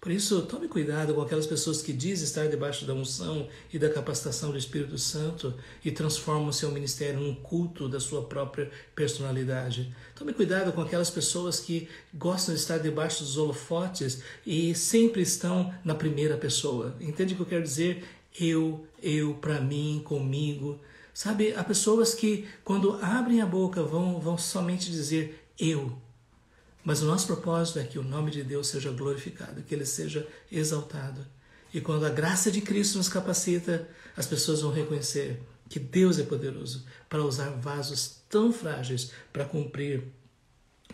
Por 0.00 0.12
isso, 0.12 0.42
tome 0.42 0.68
cuidado 0.68 1.14
com 1.14 1.20
aquelas 1.20 1.46
pessoas 1.46 1.82
que 1.82 1.92
dizem 1.92 2.24
estar 2.24 2.46
debaixo 2.46 2.84
da 2.84 2.94
unção 2.94 3.48
e 3.72 3.78
da 3.78 3.88
capacitação 3.88 4.52
do 4.52 4.58
Espírito 4.58 4.96
Santo 4.98 5.54
e 5.84 5.90
transformam 5.90 6.52
seu 6.52 6.70
ministério 6.70 7.18
num 7.18 7.34
culto 7.34 7.88
da 7.88 7.98
sua 7.98 8.22
própria 8.22 8.70
personalidade. 8.94 9.92
Tome 10.14 10.32
cuidado 10.32 10.72
com 10.72 10.80
aquelas 10.80 11.10
pessoas 11.10 11.58
que 11.58 11.88
gostam 12.14 12.54
de 12.54 12.60
estar 12.60 12.78
debaixo 12.78 13.24
dos 13.24 13.36
holofotes 13.36 14.22
e 14.46 14.74
sempre 14.74 15.22
estão 15.22 15.74
na 15.84 15.94
primeira 15.94 16.36
pessoa. 16.36 16.94
Entende 17.00 17.32
o 17.32 17.36
que 17.36 17.42
eu 17.42 17.46
quero 17.46 17.62
dizer? 17.64 18.04
Eu, 18.38 18.86
eu, 19.02 19.34
para 19.34 19.60
mim, 19.60 20.02
comigo. 20.04 20.78
Sabe, 21.12 21.54
há 21.54 21.64
pessoas 21.64 22.14
que, 22.14 22.46
quando 22.62 23.02
abrem 23.02 23.40
a 23.40 23.46
boca, 23.46 23.82
vão, 23.82 24.20
vão 24.20 24.36
somente 24.36 24.90
dizer 24.90 25.42
eu, 25.58 25.96
mas 26.86 27.02
o 27.02 27.04
nosso 27.04 27.26
propósito 27.26 27.80
é 27.80 27.84
que 27.84 27.98
o 27.98 28.02
nome 28.04 28.30
de 28.30 28.44
Deus 28.44 28.68
seja 28.68 28.92
glorificado, 28.92 29.60
que 29.60 29.74
ele 29.74 29.84
seja 29.84 30.24
exaltado. 30.52 31.26
E 31.74 31.80
quando 31.80 32.06
a 32.06 32.10
graça 32.10 32.48
de 32.48 32.60
Cristo 32.60 32.96
nos 32.96 33.08
capacita, 33.08 33.88
as 34.16 34.24
pessoas 34.24 34.60
vão 34.60 34.70
reconhecer 34.70 35.42
que 35.68 35.80
Deus 35.80 36.16
é 36.16 36.22
poderoso 36.22 36.86
para 37.08 37.24
usar 37.24 37.50
vasos 37.50 38.18
tão 38.28 38.52
frágeis 38.52 39.10
para 39.32 39.44
cumprir 39.44 40.04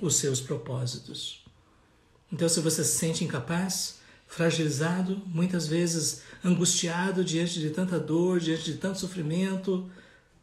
os 0.01 0.17
seus 0.17 0.41
propósitos. 0.41 1.45
Então, 2.33 2.49
se 2.49 2.61
você 2.61 2.83
se 2.83 2.97
sente 2.97 3.23
incapaz, 3.23 3.97
fragilizado, 4.27 5.21
muitas 5.27 5.67
vezes 5.67 6.23
angustiado 6.43 7.23
diante 7.23 7.61
de 7.61 7.69
tanta 7.69 8.01
dor, 8.01 8.41
diante 8.41 8.65
de 8.65 8.79
tanto 8.79 8.99
sofrimento, 8.99 9.91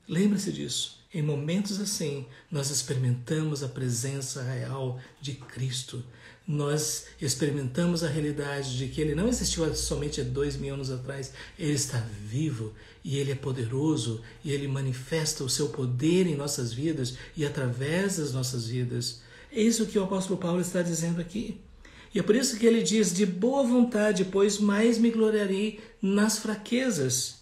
lembre-se 0.07 0.51
disso. 0.51 0.98
Em 1.11 1.23
momentos 1.23 1.81
assim, 1.81 2.27
nós 2.51 2.69
experimentamos 2.69 3.63
a 3.63 3.67
presença 3.67 4.43
real 4.43 4.99
de 5.19 5.33
Cristo. 5.33 6.03
Nós 6.47 7.07
experimentamos 7.19 8.03
a 8.03 8.07
realidade 8.07 8.77
de 8.77 8.87
que 8.87 9.01
Ele 9.01 9.15
não 9.15 9.27
existiu 9.27 9.73
somente 9.75 10.21
dois 10.21 10.55
mil 10.55 10.75
anos 10.75 10.91
atrás, 10.91 11.33
Ele 11.57 11.73
está 11.73 11.97
vivo 12.25 12.75
e 13.03 13.17
Ele 13.17 13.31
é 13.31 13.35
poderoso 13.35 14.21
e 14.43 14.51
Ele 14.51 14.67
manifesta 14.67 15.43
o 15.43 15.49
seu 15.49 15.69
poder 15.69 16.27
em 16.27 16.35
nossas 16.35 16.71
vidas 16.71 17.17
e 17.35 17.43
através 17.43 18.17
das 18.17 18.31
nossas 18.31 18.67
vidas. 18.67 19.21
É 19.51 19.59
isso 19.59 19.87
que 19.87 19.97
o 19.97 20.03
apóstolo 20.03 20.39
Paulo 20.39 20.61
está 20.61 20.83
dizendo 20.83 21.19
aqui. 21.19 21.59
E 22.13 22.19
é 22.19 22.23
por 22.23 22.35
isso 22.35 22.57
que 22.57 22.65
ele 22.65 22.83
diz: 22.83 23.13
De 23.13 23.25
boa 23.25 23.63
vontade, 23.63 24.25
pois 24.25 24.59
mais 24.59 24.97
me 24.97 25.09
gloriarei 25.09 25.79
nas 26.01 26.37
fraquezas, 26.37 27.41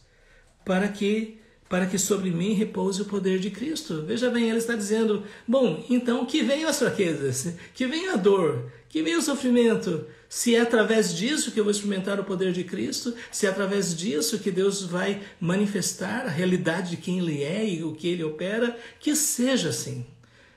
para 0.66 0.88
que 0.88 1.38
para 1.70 1.86
que 1.86 1.98
sobre 1.98 2.32
mim 2.32 2.54
repouse 2.54 3.02
o 3.02 3.06
poder 3.06 3.40
de 3.40 3.50
Cristo. 3.50 4.04
Veja 4.06 4.30
bem, 4.30 4.50
ele 4.50 4.58
está 4.58 4.76
dizendo: 4.76 5.24
bom, 5.48 5.84
então 5.90 6.26
que 6.26 6.44
venham 6.44 6.70
as 6.70 6.80
fraquezas, 6.80 7.54
que 7.74 7.86
venha 7.86 8.14
a 8.14 8.18
dor, 8.18 8.72
que 8.90 9.02
venha 9.02 9.20
o 9.20 9.22
sofrimento. 9.22 10.06
Se 10.30 10.56
é 10.56 10.62
através 10.62 11.16
disso 11.16 11.52
que 11.52 11.60
eu 11.60 11.64
vou 11.64 11.72
experimentar 11.72 12.20
o 12.20 12.24
poder 12.24 12.52
de 12.52 12.64
Cristo, 12.64 13.14
se 13.32 13.46
é 13.46 13.50
através 13.50 13.96
disso 13.96 14.40
que 14.40 14.52
Deus 14.52 14.84
vai 14.84 15.22
manifestar 15.40 16.26
a 16.26 16.30
realidade 16.30 16.92
de 16.92 16.98
quem 16.98 17.20
Ele 17.20 17.44
é 17.44 17.68
e 17.68 17.84
o 17.84 17.94
que 17.94 18.08
Ele 18.10 18.24
opera, 18.24 18.78
que 19.00 19.16
seja 19.16 19.70
assim. 19.70 20.06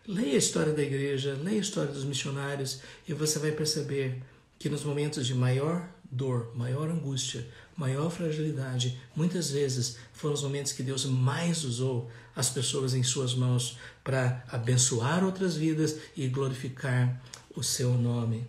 Leia 0.06 0.34
a 0.34 0.38
história 0.38 0.72
da 0.72 0.82
igreja, 0.82 1.38
leia 1.40 1.58
a 1.58 1.60
história 1.60 1.92
dos 1.92 2.04
missionários 2.04 2.80
e 3.06 3.14
você 3.14 3.38
vai 3.38 3.52
perceber 3.52 4.20
que 4.58 4.68
nos 4.68 4.82
momentos 4.82 5.24
de 5.24 5.34
maior 5.34 5.88
dor, 6.10 6.52
maior 6.56 6.88
angústia, 6.88 7.46
maior 7.76 8.10
fragilidade, 8.10 9.00
muitas 9.14 9.50
vezes 9.50 9.96
foram 10.12 10.34
os 10.34 10.42
momentos 10.42 10.72
que 10.72 10.82
Deus 10.82 11.04
mais 11.04 11.64
usou 11.64 12.10
as 12.34 12.50
pessoas 12.50 12.94
em 12.94 13.02
suas 13.02 13.34
mãos 13.34 13.78
para 14.02 14.44
abençoar 14.48 15.24
outras 15.24 15.56
vidas 15.56 15.96
e 16.16 16.28
glorificar 16.28 17.22
o 17.54 17.62
seu 17.62 17.94
nome. 17.94 18.46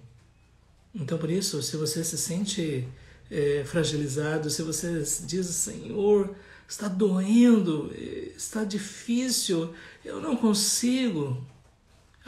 Então, 0.94 1.18
por 1.18 1.30
isso, 1.30 1.62
se 1.62 1.78
você 1.78 2.04
se 2.04 2.18
sente 2.18 2.88
é, 3.30 3.64
fragilizado, 3.66 4.50
se 4.50 4.62
você 4.62 5.04
diz, 5.26 5.48
Senhor, 5.48 6.36
está 6.68 6.88
doendo, 6.88 7.92
está 8.36 8.64
difícil, 8.64 9.74
eu 10.04 10.20
não 10.20 10.36
consigo. 10.36 11.46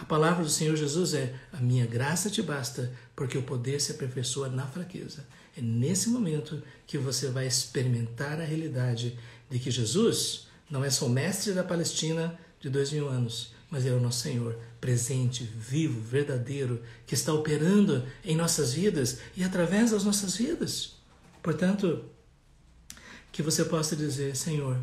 A 0.03 0.05
palavra 0.05 0.43
do 0.43 0.49
Senhor 0.49 0.75
Jesus 0.75 1.13
é: 1.13 1.33
A 1.53 1.61
minha 1.61 1.85
graça 1.85 2.29
te 2.29 2.41
basta, 2.41 2.91
porque 3.15 3.37
o 3.37 3.43
poder 3.43 3.79
se 3.79 3.93
aperfeiçoa 3.93 4.49
na 4.49 4.67
fraqueza. 4.67 5.25
É 5.57 5.61
nesse 5.61 6.09
momento 6.09 6.61
que 6.85 6.97
você 6.97 7.29
vai 7.29 7.47
experimentar 7.47 8.41
a 8.41 8.43
realidade 8.43 9.17
de 9.49 9.59
que 9.59 9.71
Jesus 9.71 10.47
não 10.69 10.83
é 10.83 10.89
só 10.89 11.05
o 11.05 11.09
mestre 11.09 11.53
da 11.53 11.63
Palestina 11.63 12.37
de 12.59 12.69
dois 12.69 12.91
mil 12.91 13.07
anos, 13.07 13.53
mas 13.71 13.85
é 13.85 13.91
o 13.91 13.99
nosso 14.01 14.19
Senhor 14.19 14.59
presente, 14.81 15.45
vivo, 15.45 16.01
verdadeiro, 16.01 16.83
que 17.07 17.13
está 17.13 17.33
operando 17.33 18.05
em 18.25 18.35
nossas 18.35 18.73
vidas 18.73 19.19
e 19.37 19.41
através 19.41 19.91
das 19.91 20.03
nossas 20.03 20.35
vidas. 20.35 20.97
Portanto, 21.41 22.03
que 23.31 23.41
você 23.41 23.63
possa 23.63 23.95
dizer: 23.95 24.35
Senhor, 24.35 24.77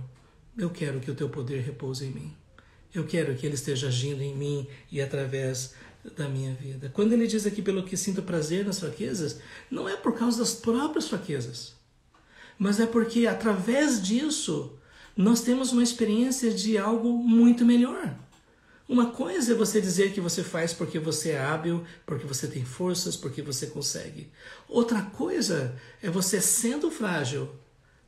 eu 0.57 0.71
quero 0.71 0.99
que 0.99 1.11
o 1.11 1.15
teu 1.15 1.29
poder 1.29 1.61
repouse 1.61 2.07
em 2.07 2.11
mim. 2.11 2.40
Eu 2.95 3.07
quero 3.07 3.35
que 3.35 3.47
ele 3.47 3.55
esteja 3.55 3.89
agindo 3.89 4.23
em 4.23 4.35
mim 4.35 4.67
e 4.91 5.01
através 5.01 5.75
da 6.17 6.29
minha 6.29 6.55
vida. 6.55 6.91
Quando 6.93 7.13
ele 7.13 7.27
diz 7.27 7.47
aqui 7.47 7.63
pelo 7.63 7.85
que 7.85 7.97
sinto 7.97 8.23
prazer 8.23 8.65
nas 8.65 8.81
fraquezas, 8.81 9.39
não 9.71 9.89
é 9.89 9.97
por 9.97 10.17
causa 10.19 10.39
das 10.39 10.55
próprias 10.55 11.09
fraquezas, 11.09 11.75
mas 12.59 12.81
é 12.81 12.87
porque 12.87 13.27
através 13.27 14.03
disso 14.03 14.79
nós 15.17 15.43
temos 15.43 15.73
uma 15.73 15.83
experiência 15.83 16.53
de 16.53 16.79
algo 16.79 17.13
muito 17.13 17.65
melhor. 17.65 18.17
Uma 18.89 19.11
coisa 19.13 19.53
é 19.53 19.55
você 19.55 19.81
dizer 19.81 20.13
que 20.13 20.21
você 20.21 20.43
faz 20.43 20.73
porque 20.73 20.99
você 20.99 21.31
é 21.31 21.41
hábil, 21.41 21.85
porque 22.05 22.27
você 22.27 22.49
tem 22.49 22.65
forças, 22.65 23.17
porque 23.17 23.41
você 23.41 23.69
consegue. 23.69 24.33
Outra 24.69 25.03
coisa 25.03 25.77
é 26.03 26.11
você 26.11 26.41
sendo 26.41 26.91
frágil, 26.91 27.49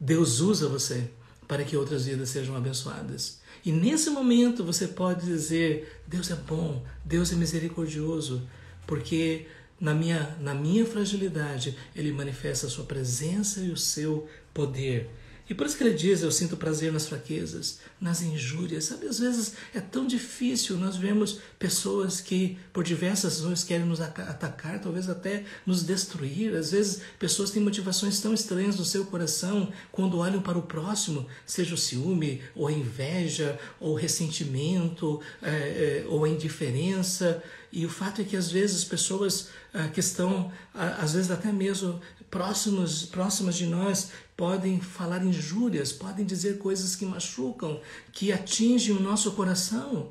Deus 0.00 0.40
usa 0.40 0.68
você 0.68 1.08
para 1.52 1.64
que 1.64 1.76
outras 1.76 2.06
vidas 2.06 2.30
sejam 2.30 2.56
abençoadas. 2.56 3.38
E 3.62 3.70
nesse 3.70 4.08
momento 4.08 4.64
você 4.64 4.88
pode 4.88 5.26
dizer: 5.26 6.00
Deus 6.08 6.30
é 6.30 6.34
bom, 6.34 6.82
Deus 7.04 7.30
é 7.30 7.36
misericordioso, 7.36 8.48
porque 8.86 9.46
na 9.78 9.92
minha, 9.92 10.34
na 10.40 10.54
minha 10.54 10.86
fragilidade 10.86 11.76
Ele 11.94 12.10
manifesta 12.10 12.66
a 12.66 12.70
sua 12.70 12.86
presença 12.86 13.60
e 13.60 13.70
o 13.70 13.76
seu 13.76 14.26
poder. 14.54 15.10
E 15.48 15.54
por 15.54 15.66
isso 15.66 15.76
que 15.76 15.84
ele 15.84 15.94
diz: 15.94 16.22
Eu 16.22 16.30
sinto 16.30 16.56
prazer 16.56 16.92
nas 16.92 17.06
fraquezas, 17.06 17.80
nas 18.00 18.22
injúrias. 18.22 18.84
Sabe, 18.84 19.06
às 19.06 19.18
vezes 19.18 19.54
é 19.74 19.80
tão 19.80 20.06
difícil. 20.06 20.76
Nós 20.78 20.96
vemos 20.96 21.40
pessoas 21.58 22.20
que, 22.20 22.58
por 22.72 22.84
diversas 22.84 23.38
razões, 23.38 23.64
querem 23.64 23.86
nos 23.86 24.00
atacar, 24.00 24.80
talvez 24.80 25.08
até 25.08 25.44
nos 25.66 25.82
destruir. 25.82 26.54
Às 26.54 26.72
vezes, 26.72 27.02
pessoas 27.18 27.50
têm 27.50 27.62
motivações 27.62 28.20
tão 28.20 28.32
estranhas 28.32 28.76
no 28.76 28.84
seu 28.84 29.04
coração 29.06 29.72
quando 29.90 30.18
olham 30.18 30.40
para 30.40 30.58
o 30.58 30.62
próximo, 30.62 31.26
seja 31.44 31.74
o 31.74 31.78
ciúme, 31.78 32.42
ou 32.54 32.68
a 32.68 32.72
inveja, 32.72 33.58
ou 33.80 33.92
o 33.92 33.96
ressentimento, 33.96 35.20
é, 35.42 35.50
é, 35.50 36.04
ou 36.08 36.24
a 36.24 36.28
indiferença. 36.28 37.42
E 37.72 37.86
o 37.86 37.88
fato 37.88 38.20
é 38.20 38.24
que 38.24 38.36
às 38.36 38.50
vezes 38.50 38.84
pessoas 38.84 39.48
ah, 39.72 39.88
que 39.88 40.00
estão, 40.00 40.52
ah, 40.74 40.98
às 41.00 41.14
vezes 41.14 41.30
até 41.30 41.50
mesmo 41.50 42.00
próximos, 42.32 43.04
próximas 43.04 43.56
de 43.56 43.66
nós, 43.66 44.10
podem 44.34 44.80
falar 44.80 45.22
injúrias, 45.22 45.92
podem 45.92 46.24
dizer 46.24 46.56
coisas 46.56 46.96
que 46.96 47.04
machucam, 47.04 47.78
que 48.10 48.32
atingem 48.32 48.96
o 48.96 49.00
nosso 49.00 49.32
coração. 49.32 50.10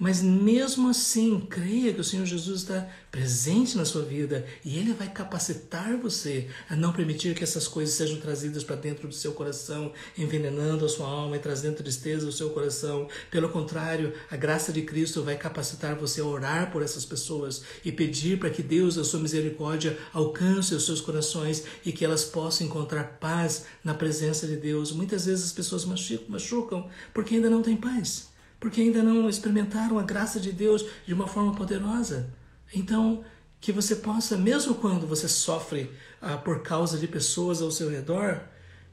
Mas 0.00 0.22
mesmo 0.22 0.88
assim, 0.88 1.38
creia 1.38 1.92
que 1.92 2.00
o 2.00 2.04
Senhor 2.04 2.24
Jesus 2.24 2.62
está 2.62 2.88
presente 3.10 3.76
na 3.76 3.84
sua 3.84 4.02
vida 4.02 4.44
e 4.64 4.78
Ele 4.78 4.94
vai 4.94 5.06
capacitar 5.06 5.98
você 5.98 6.48
a 6.68 6.74
não 6.74 6.94
permitir 6.94 7.34
que 7.34 7.44
essas 7.44 7.68
coisas 7.68 7.94
sejam 7.94 8.18
trazidas 8.18 8.64
para 8.64 8.74
dentro 8.74 9.06
do 9.06 9.14
seu 9.14 9.32
coração, 9.32 9.92
envenenando 10.16 10.86
a 10.86 10.88
sua 10.88 11.06
alma 11.06 11.36
e 11.36 11.40
trazendo 11.40 11.76
tristeza 11.76 12.24
ao 12.24 12.32
seu 12.32 12.48
coração. 12.50 13.06
Pelo 13.30 13.50
contrário, 13.50 14.14
a 14.30 14.36
graça 14.36 14.72
de 14.72 14.80
Cristo 14.80 15.22
vai 15.22 15.36
capacitar 15.36 15.94
você 15.94 16.22
a 16.22 16.24
orar 16.24 16.72
por 16.72 16.82
essas 16.82 17.04
pessoas 17.04 17.62
e 17.84 17.92
pedir 17.92 18.38
para 18.38 18.50
que 18.50 18.62
Deus, 18.62 18.96
a 18.96 19.04
sua 19.04 19.20
misericórdia, 19.20 19.98
alcance 20.14 20.74
os 20.74 20.86
seus 20.86 21.02
corações 21.02 21.64
e 21.84 21.92
que 21.92 22.04
elas 22.04 22.24
possam 22.24 22.66
encontrar 22.66 23.18
paz 23.20 23.66
na 23.84 23.92
presença 23.92 24.46
de 24.46 24.56
Deus. 24.56 24.90
Muitas 24.90 25.26
vezes 25.26 25.44
as 25.44 25.52
pessoas 25.52 25.84
machucam 25.84 26.88
porque 27.12 27.34
ainda 27.34 27.50
não 27.50 27.60
têm 27.60 27.76
paz 27.76 28.31
porque 28.62 28.80
ainda 28.80 29.02
não 29.02 29.28
experimentaram 29.28 29.98
a 29.98 30.04
graça 30.04 30.38
de 30.38 30.52
Deus 30.52 30.84
de 31.04 31.12
uma 31.12 31.26
forma 31.26 31.52
poderosa. 31.52 32.32
Então, 32.72 33.24
que 33.60 33.72
você 33.72 33.96
possa, 33.96 34.38
mesmo 34.38 34.76
quando 34.76 35.04
você 35.04 35.26
sofre 35.28 35.90
ah, 36.20 36.36
por 36.36 36.62
causa 36.62 36.96
de 36.96 37.08
pessoas 37.08 37.60
ao 37.60 37.72
seu 37.72 37.90
redor, 37.90 38.40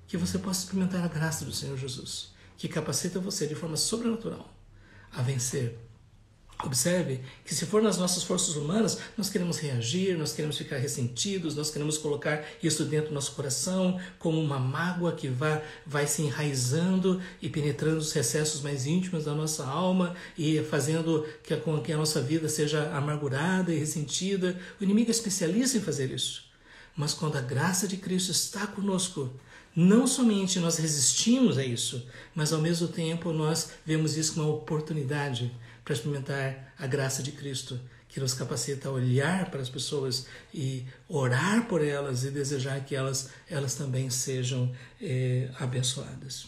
que 0.08 0.18
você 0.18 0.40
possa 0.40 0.62
experimentar 0.62 1.04
a 1.04 1.08
graça 1.08 1.46
do 1.46 1.52
Senhor 1.52 1.78
Jesus, 1.78 2.34
que 2.58 2.68
capacita 2.68 3.20
você 3.20 3.46
de 3.46 3.54
forma 3.54 3.78
sobrenatural 3.78 4.52
a 5.12 5.22
vencer 5.22 5.78
Observe 6.62 7.22
que 7.46 7.56
se 7.56 7.66
for 7.66 7.82
nas 7.82 7.98
nossas 7.98 8.22
forças 8.24 8.58
humanas, 8.58 9.00
nós 9.18 9.30
queremos 9.30 9.58
reagir, 9.60 10.18
nós 10.18 10.34
queremos 10.34 10.58
ficar 10.58 10.76
ressentidos, 10.76 11.56
nós 11.56 11.72
queremos 11.72 11.98
colocar 11.98 12.44
isso 12.62 12.84
dentro 12.84 13.10
do 13.10 13.14
nosso 13.14 13.32
coração 13.32 13.98
como 14.20 14.42
uma 14.42 14.60
mágoa 14.60 15.14
que 15.14 15.30
vai, 15.30 15.64
vai 15.86 16.06
se 16.06 16.22
enraizando 16.22 17.22
e 17.42 17.48
penetrando 17.48 18.00
os 18.00 18.12
recessos 18.12 18.62
mais 18.62 18.86
íntimos 18.86 19.24
da 19.24 19.34
nossa 19.34 19.66
alma 19.66 20.14
e 20.38 20.62
fazendo 20.64 21.26
que 21.44 21.54
a, 21.54 21.62
que 21.82 21.94
a 21.94 21.98
nossa 21.98 22.22
vida 22.22 22.50
seja 22.50 22.92
amargurada 22.92 23.74
e 23.74 23.80
ressentida. 23.80 24.60
O 24.82 24.84
inimigo 24.84 25.10
é 25.10 25.12
especialista 25.12 25.78
em 25.78 25.82
fazer 25.82 26.12
isso. 26.12 26.44
Mas 26.94 27.14
quando 27.14 27.38
a 27.38 27.42
graça 27.42 27.88
de 27.88 27.96
Cristo 27.96 28.32
está 28.32 28.68
conosco, 28.68 29.32
não 29.74 30.06
somente 30.06 30.60
nós 30.60 30.78
resistimos 30.78 31.58
a 31.58 31.64
isso, 31.64 32.06
mas 32.36 32.52
ao 32.52 32.60
mesmo 32.60 32.90
tempo 32.90 33.32
nós 33.32 33.70
vemos 33.86 34.18
isso 34.18 34.34
como 34.34 34.48
uma 34.48 34.56
oportunidade 34.56 35.54
para 35.90 35.96
experimentar 35.96 36.72
a 36.78 36.86
graça 36.86 37.24
de 37.24 37.32
Cristo, 37.32 37.80
que 38.08 38.20
nos 38.20 38.36
capacita 38.36 38.90
a 38.90 38.92
olhar 38.92 39.50
para 39.50 39.60
as 39.60 39.70
pessoas 39.70 40.28
e 40.54 40.86
orar 41.08 41.66
por 41.66 41.84
elas 41.84 42.24
e 42.24 42.30
desejar 42.30 42.86
que 42.86 42.96
elas, 42.96 43.32
elas 43.50 43.74
também 43.74 44.08
sejam 44.08 44.72
eh, 45.02 45.50
abençoadas. 45.60 46.46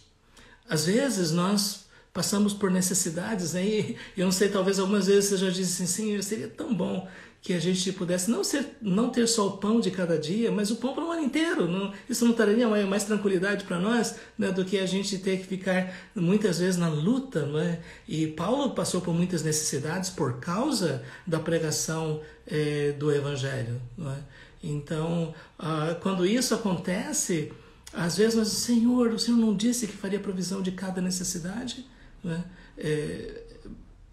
Às 0.70 0.86
vezes 0.86 1.32
nós 1.32 1.88
passamos 2.14 2.54
por 2.54 2.70
necessidades, 2.70 3.54
né? 3.54 3.66
e 3.66 3.98
eu 4.16 4.26
não 4.26 4.32
sei, 4.32 4.48
talvez 4.48 4.78
algumas 4.78 5.08
vezes 5.08 5.32
você 5.32 5.38
já 5.38 5.50
disse 5.50 5.82
assim, 5.82 5.88
Senhor, 5.92 6.22
seria 6.22 6.48
tão 6.48 6.76
bom 6.76 7.10
que 7.42 7.54
a 7.54 7.60
gente 7.60 7.92
pudesse 7.94 8.30
não, 8.30 8.44
ser, 8.44 8.78
não 8.80 9.10
ter 9.10 9.26
só 9.26 9.48
o 9.48 9.58
pão 9.58 9.80
de 9.80 9.90
cada 9.90 10.18
dia, 10.18 10.52
mas 10.52 10.70
o 10.70 10.76
pão 10.76 10.94
para 10.94 11.04
o 11.04 11.12
ano 11.12 11.24
inteiro. 11.24 11.68
Não, 11.68 11.92
isso 12.08 12.24
não 12.24 12.34
traria 12.34 12.68
mais, 12.86 13.04
tranquilidade 13.04 13.64
para 13.64 13.80
nós 13.80 14.16
né, 14.38 14.52
do 14.52 14.64
que 14.64 14.78
a 14.78 14.86
gente 14.86 15.18
ter 15.18 15.40
que 15.40 15.48
ficar 15.48 15.92
muitas 16.14 16.60
vezes 16.60 16.78
na 16.78 16.88
luta. 16.88 17.50
É? 17.60 17.80
E 18.08 18.28
Paulo 18.28 18.76
passou 18.76 19.02
por 19.02 19.12
muitas 19.12 19.42
necessidades 19.42 20.12
por 20.12 20.40
causa 20.40 21.04
da 21.26 21.40
pregação 21.40 22.22
é, 22.46 22.92
do 22.92 23.12
Evangelho. 23.12 23.82
É? 24.00 24.18
Então, 24.64 25.34
ah, 25.58 25.98
quando 26.00 26.28
isso 26.28 26.54
acontece, 26.54 27.52
às 27.92 28.18
vezes 28.18 28.36
nós 28.36 28.50
Senhor, 28.50 29.08
o 29.08 29.18
Senhor 29.18 29.38
não 29.38 29.56
disse 29.56 29.88
que 29.88 29.94
faria 29.94 30.20
provisão 30.20 30.62
de 30.62 30.74
cada 30.74 31.02
necessidade? 31.02 31.88
É? 32.24 32.40
É, 32.78 33.44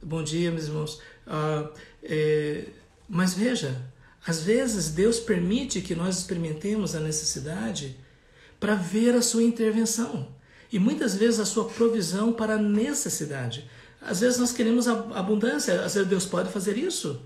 bom 0.03 0.23
dia, 0.23 0.51
meus 0.51 0.64
irmãos. 0.64 0.99
Ah, 1.27 1.69
é, 2.03 2.64
mas 3.09 3.33
veja, 3.35 3.90
às 4.27 4.42
vezes 4.42 4.90
Deus 4.90 5.18
permite 5.18 5.81
que 5.81 5.94
nós 5.94 6.18
experimentemos 6.18 6.94
a 6.94 7.01
necessidade 7.01 7.97
para 8.61 8.75
ver 8.75 9.14
a 9.14 9.23
sua 9.23 9.42
intervenção 9.42 10.29
e 10.71 10.79
muitas 10.79 11.14
vezes 11.14 11.40
a 11.40 11.47
sua 11.47 11.64
provisão 11.64 12.33
para 12.33 12.55
a 12.55 12.62
necessidade. 12.62 13.68
Às 14.01 14.21
vezes 14.21 14.38
nós 14.38 14.53
queremos 14.53 14.87
abundância, 14.87 15.83
às 15.83 15.94
vezes 15.94 16.09
Deus 16.09 16.27
pode 16.27 16.53
fazer 16.53 16.77
isso, 16.77 17.21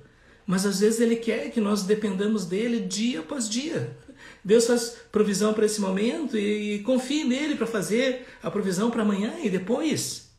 mas 0.46 0.64
às 0.64 0.80
vezes 0.80 1.00
Ele 1.00 1.16
quer 1.16 1.50
que 1.50 1.60
nós 1.60 1.82
dependamos 1.82 2.46
dele 2.46 2.80
dia 2.80 3.20
após 3.20 3.48
dia. 3.48 3.96
Deus 4.44 4.66
faz 4.66 4.96
provisão 5.10 5.52
para 5.52 5.66
esse 5.66 5.80
momento 5.80 6.36
e, 6.36 6.76
e 6.76 6.82
confie 6.82 7.24
nele 7.24 7.56
para 7.56 7.66
fazer 7.66 8.26
a 8.42 8.50
provisão 8.50 8.90
para 8.90 9.02
amanhã 9.02 9.34
e 9.42 9.50
depois. 9.50 10.30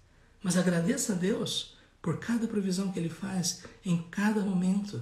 Mas 0.41 0.58
agradeça 0.58 1.13
a 1.13 1.15
Deus 1.15 1.77
por 2.01 2.19
cada 2.19 2.47
provisão 2.47 2.91
que 2.91 2.99
Ele 2.99 3.10
faz 3.10 3.63
em 3.86 3.97
cada 4.12 4.41
momento. 4.41 5.01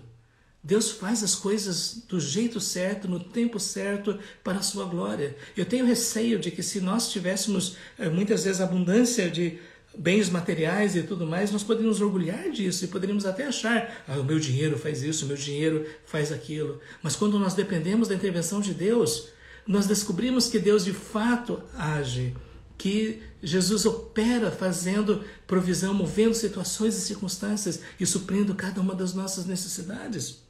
Deus 0.63 0.91
faz 0.91 1.24
as 1.24 1.34
coisas 1.34 2.04
do 2.08 2.19
jeito 2.19 2.60
certo, 2.60 3.08
no 3.08 3.19
tempo 3.19 3.60
certo, 3.60 4.19
para 4.43 4.60
a 4.60 4.62
sua 4.62 4.86
glória. 4.86 5.36
Eu 5.58 5.65
tenho 5.65 5.86
receio 5.86 6.38
de 6.39 6.52
que 6.52 6.62
se 6.62 6.80
nós 6.80 7.12
tivéssemos 7.12 7.78
eh, 7.97 8.10
muitas 8.10 8.43
vezes 8.43 8.62
abundância 8.62 9.30
de 9.30 9.60
bens 9.97 10.30
materiais 10.30 10.95
e 10.95 11.04
tudo 11.04 11.26
mais, 11.26 11.52
nós 11.52 11.63
poderíamos 11.63 12.00
orgulhar 12.00 12.50
disso 12.52 12.86
e 12.86 12.88
poderíamos 12.88 13.26
até 13.26 13.47
achar, 13.47 14.04
ah, 14.08 14.19
o 14.19 14.24
meu 14.24 14.39
dinheiro 14.39 14.78
faz 14.78 15.02
isso, 15.02 15.26
o 15.26 15.28
meu 15.28 15.38
dinheiro 15.38 15.86
faz 16.06 16.32
aquilo. 16.32 16.80
Mas 17.02 17.15
quando 17.15 17.39
nós 17.39 17.54
dependemos 17.54 18.08
da 18.08 18.15
intervenção 18.15 18.62
de 18.62 18.74
Deus, 18.74 19.30
nós 19.67 19.88
descobrimos 19.88 20.47
que 20.47 20.60
Deus 20.60 20.86
de 20.86 20.93
fato 20.93 21.62
age, 21.76 22.36
que 22.78 23.21
Jesus 23.43 23.86
opera 23.86 24.50
fazendo 24.52 25.24
provisão, 25.45 25.93
movendo 25.93 26.34
situações 26.34 26.95
e 26.95 27.02
circunstâncias 27.02 27.82
e 28.00 28.06
suprindo 28.06 28.56
cada 28.56 28.80
uma 28.80 28.95
das 28.95 29.13
nossas 29.13 29.45
necessidades. 29.45 30.40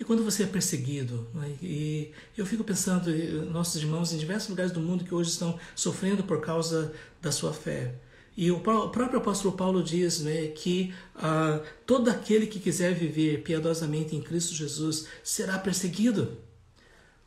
E 0.00 0.04
quando 0.04 0.24
você 0.24 0.44
é 0.44 0.46
perseguido, 0.46 1.28
né? 1.34 1.54
e 1.60 2.10
eu 2.34 2.46
fico 2.46 2.64
pensando, 2.64 3.12
nossos 3.50 3.82
irmãos 3.82 4.14
em 4.14 4.16
diversos 4.16 4.48
lugares 4.48 4.72
do 4.72 4.80
mundo 4.80 5.04
que 5.04 5.14
hoje 5.14 5.28
estão 5.28 5.60
sofrendo 5.76 6.24
por 6.24 6.40
causa 6.40 6.90
da 7.20 7.30
sua 7.30 7.52
fé. 7.52 7.94
E 8.34 8.50
o 8.50 8.60
próprio 8.60 9.18
apóstolo 9.18 9.54
Paulo 9.54 9.82
diz 9.82 10.20
né, 10.20 10.46
que 10.46 10.94
ah, 11.16 11.60
todo 11.84 12.08
aquele 12.08 12.46
que 12.46 12.58
quiser 12.58 12.94
viver 12.94 13.42
piedosamente 13.42 14.16
em 14.16 14.22
Cristo 14.22 14.54
Jesus 14.54 15.06
será 15.22 15.58
perseguido. 15.58 16.38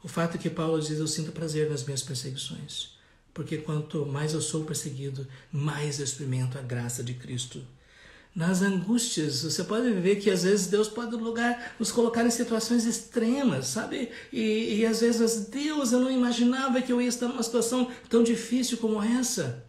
O 0.04 0.08
fato 0.08 0.36
é 0.36 0.40
que 0.40 0.50
Paulo 0.50 0.82
diz: 0.82 0.98
Eu 0.98 1.08
sinto 1.08 1.32
prazer 1.32 1.70
nas 1.70 1.84
minhas 1.84 2.02
perseguições, 2.02 2.98
porque 3.36 3.58
quanto 3.58 4.04
mais 4.04 4.34
eu 4.34 4.42
sou 4.42 4.64
perseguido, 4.64 5.28
mais 5.52 6.00
eu 6.00 6.06
experimento 6.06 6.58
a 6.58 6.62
graça 6.62 7.04
de 7.04 7.14
Cristo. 7.14 7.62
Nas 8.36 8.62
angústias. 8.62 9.44
Você 9.44 9.64
pode 9.64 9.92
ver 9.94 10.18
que 10.18 10.30
às 10.30 10.44
vezes 10.44 10.68
Deus 10.68 10.88
pode 10.88 11.16
lugar, 11.16 11.76
nos 11.80 11.92
colocar 11.92 12.26
em 12.26 12.32
situações 12.32 12.86
extremas, 12.86 13.68
sabe? 13.68 14.10
E, 14.32 14.80
e 14.80 14.86
às 14.86 15.02
vezes, 15.02 15.46
Deus, 15.46 15.92
eu 15.92 16.00
não 16.00 16.12
imaginava 16.12 16.82
que 16.82 16.92
eu 16.92 17.02
ia 17.02 17.08
estar 17.08 17.28
numa 17.28 17.44
situação 17.44 17.90
tão 18.10 18.24
difícil 18.24 18.78
como 18.78 19.02
essa. 19.02 19.64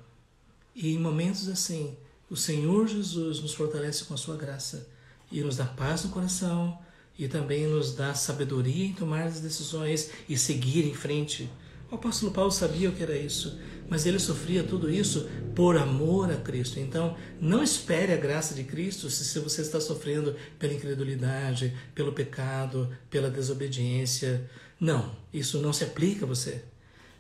E 0.75 0.95
em 0.95 0.99
momentos 0.99 1.49
assim, 1.49 1.97
o 2.29 2.37
Senhor 2.37 2.89
Jesus 2.89 3.41
nos 3.41 3.55
fortalece 3.55 4.05
com 4.05 4.15
a 4.15 4.17
sua 4.19 4.37
graça 4.37 4.89
e 5.31 5.41
nos 5.41 5.57
dá 5.57 5.65
paz 5.65 6.05
no 6.05 6.11
coração 6.11 6.79
e 7.19 7.29
também 7.29 7.67
nos 7.67 7.95
dá 7.95 8.15
sabedoria 8.15 8.87
em 8.87 8.93
tomar 8.93 9.25
as 9.25 9.41
decisões 9.41 10.11
e 10.29 10.37
seguir 10.37 10.85
em 10.85 10.95
frente. 10.95 11.49
O 11.91 11.95
apóstolo 11.95 12.33
Paulo 12.33 12.51
sabia 12.51 12.89
o 12.89 12.93
que 12.93 13.03
era 13.03 13.17
isso, 13.17 13.57
mas 13.89 14.07
ele 14.07 14.19
sofria 14.19 14.63
tudo 14.63 14.91
isso 14.91 15.29
por 15.55 15.77
amor 15.77 16.31
a 16.31 16.37
Cristo. 16.37 16.81
Então, 16.81 17.17
não 17.41 17.63
espere 17.63 18.13
a 18.13 18.17
graça 18.17 18.55
de 18.55 18.65
Cristo 18.65 19.11
se 19.11 19.39
você 19.39 19.63
está 19.63 19.81
sofrendo 19.81 20.35
pela 20.59 20.75
incredulidade, 20.75 21.75
pelo 21.95 22.13
pecado, 22.13 22.89
pela 23.11 23.31
desobediência. 23.31 24.49
Não, 24.81 25.15
isso 25.33 25.61
não 25.61 25.73
se 25.73 25.85
aplica 25.85 26.25
a 26.25 26.29
você. 26.29 26.63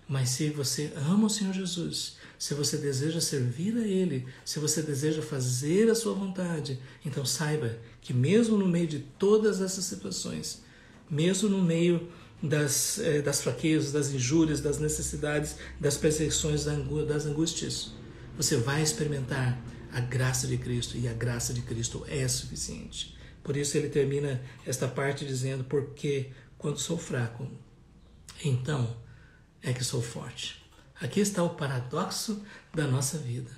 Mas 0.06 0.30
se 0.30 0.50
você 0.50 0.92
ama 0.96 1.26
o 1.26 1.30
Senhor 1.30 1.54
Jesus, 1.54 2.16
se 2.38 2.52
você 2.52 2.76
deseja 2.76 3.20
servir 3.20 3.76
a 3.78 3.86
Ele, 3.86 4.26
se 4.44 4.58
você 4.58 4.82
deseja 4.82 5.22
fazer 5.22 5.90
a 5.90 5.94
sua 5.94 6.12
vontade, 6.12 6.78
então 7.04 7.24
saiba 7.24 7.78
que 8.02 8.12
mesmo 8.12 8.58
no 8.58 8.68
meio 8.68 8.86
de 8.86 8.98
todas 8.98 9.62
essas 9.62 9.84
situações, 9.84 10.62
mesmo 11.08 11.48
no 11.48 11.62
meio 11.62 12.08
das, 12.44 12.98
eh, 12.98 13.22
das 13.22 13.40
fraquezas, 13.40 13.92
das 13.92 14.10
injúrias, 14.10 14.60
das 14.60 14.78
necessidades, 14.78 15.56
das 15.80 15.96
perseguições, 15.96 16.64
das 16.64 17.26
angústias. 17.26 17.92
Você 18.36 18.56
vai 18.56 18.82
experimentar 18.82 19.58
a 19.92 20.00
graça 20.00 20.46
de 20.46 20.58
Cristo 20.58 20.98
e 20.98 21.08
a 21.08 21.12
graça 21.14 21.54
de 21.54 21.62
Cristo 21.62 22.04
é 22.06 22.26
suficiente. 22.28 23.16
Por 23.42 23.56
isso 23.56 23.76
ele 23.78 23.88
termina 23.88 24.42
esta 24.66 24.86
parte 24.86 25.24
dizendo: 25.24 25.64
Porque 25.64 26.30
quando 26.58 26.78
sou 26.78 26.98
fraco, 26.98 27.48
então 28.44 28.94
é 29.62 29.72
que 29.72 29.84
sou 29.84 30.02
forte. 30.02 30.62
Aqui 31.00 31.20
está 31.20 31.42
o 31.42 31.50
paradoxo 31.50 32.42
da 32.74 32.86
nossa 32.86 33.18
vida. 33.18 33.50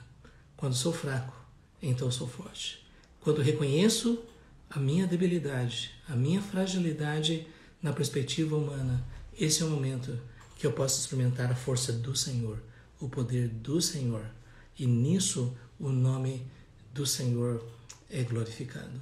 Quando 0.56 0.74
sou 0.74 0.92
fraco, 0.92 1.34
então 1.82 2.10
sou 2.10 2.28
forte. 2.28 2.86
Quando 3.20 3.42
reconheço 3.42 4.22
a 4.70 4.78
minha 4.78 5.06
debilidade, 5.06 5.92
a 6.08 6.14
minha 6.14 6.40
fragilidade, 6.40 7.46
na 7.86 7.92
perspectiva 7.92 8.56
humana, 8.56 9.00
esse 9.38 9.62
é 9.62 9.64
o 9.64 9.70
momento 9.70 10.18
que 10.56 10.66
eu 10.66 10.72
posso 10.72 10.98
experimentar 10.98 11.52
a 11.52 11.54
força 11.54 11.92
do 11.92 12.16
Senhor, 12.16 12.60
o 12.98 13.08
poder 13.08 13.46
do 13.46 13.80
Senhor. 13.80 14.28
E 14.76 14.84
nisso 14.84 15.56
o 15.78 15.90
nome 15.90 16.44
do 16.92 17.06
Senhor 17.06 17.64
é 18.10 18.24
glorificado. 18.24 19.00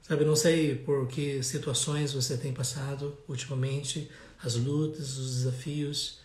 Sabe, 0.00 0.24
não 0.24 0.36
sei 0.36 0.76
por 0.76 1.08
que 1.08 1.42
situações 1.42 2.12
você 2.12 2.36
tem 2.36 2.52
passado 2.52 3.18
ultimamente, 3.26 4.08
as 4.40 4.54
lutas, 4.54 5.18
os 5.18 5.38
desafios, 5.38 6.20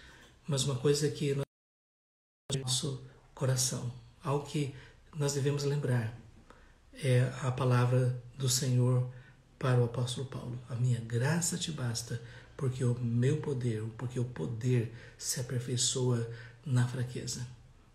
mas 0.48 0.64
uma 0.64 0.76
coisa 0.76 1.10
que 1.10 1.34
nós 1.34 2.62
nosso 2.62 3.02
coração, 3.34 3.92
algo 4.24 4.46
que 4.46 4.76
nós 5.18 5.34
devemos 5.34 5.64
lembrar 5.64 6.16
é 6.94 7.34
a 7.42 7.52
palavra 7.52 8.22
do 8.38 8.48
Senhor 8.48 9.12
para 9.62 9.80
o 9.80 9.86
apóstolo 9.86 10.26
Paulo: 10.26 10.60
A 10.68 10.76
minha 10.76 11.00
graça 11.00 11.56
te 11.56 11.72
basta, 11.72 12.20
porque 12.58 12.84
o 12.84 12.98
meu 13.00 13.38
poder, 13.38 13.84
porque 13.96 14.20
o 14.20 14.26
poder 14.26 14.92
se 15.18 15.40
aperfeiçoa 15.40 16.28
na 16.66 16.88
fraqueza. 16.88 17.46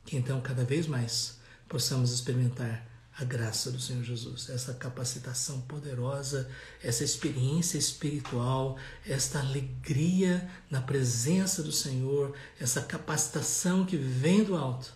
Que 0.05 0.17
então, 0.17 0.41
cada 0.41 0.65
vez 0.65 0.87
mais, 0.87 1.41
possamos 1.69 2.13
experimentar 2.13 2.87
a 3.19 3.25
graça 3.25 3.73
do 3.73 3.81
Senhor 3.81 4.05
Jesus, 4.05 4.51
essa 4.51 4.75
capacitação 4.75 5.63
poderosa, 5.63 6.49
essa 6.83 7.03
experiência 7.03 7.79
espiritual, 7.79 8.77
esta 9.07 9.41
alegria 9.41 10.49
na 10.71 10.83
presença 10.83 11.63
do 11.63 11.73
Senhor, 11.73 12.37
essa 12.61 12.83
capacitação 12.83 13.87
que 13.87 13.97
vem 13.97 14.45
do 14.45 14.55
alto, 14.55 14.95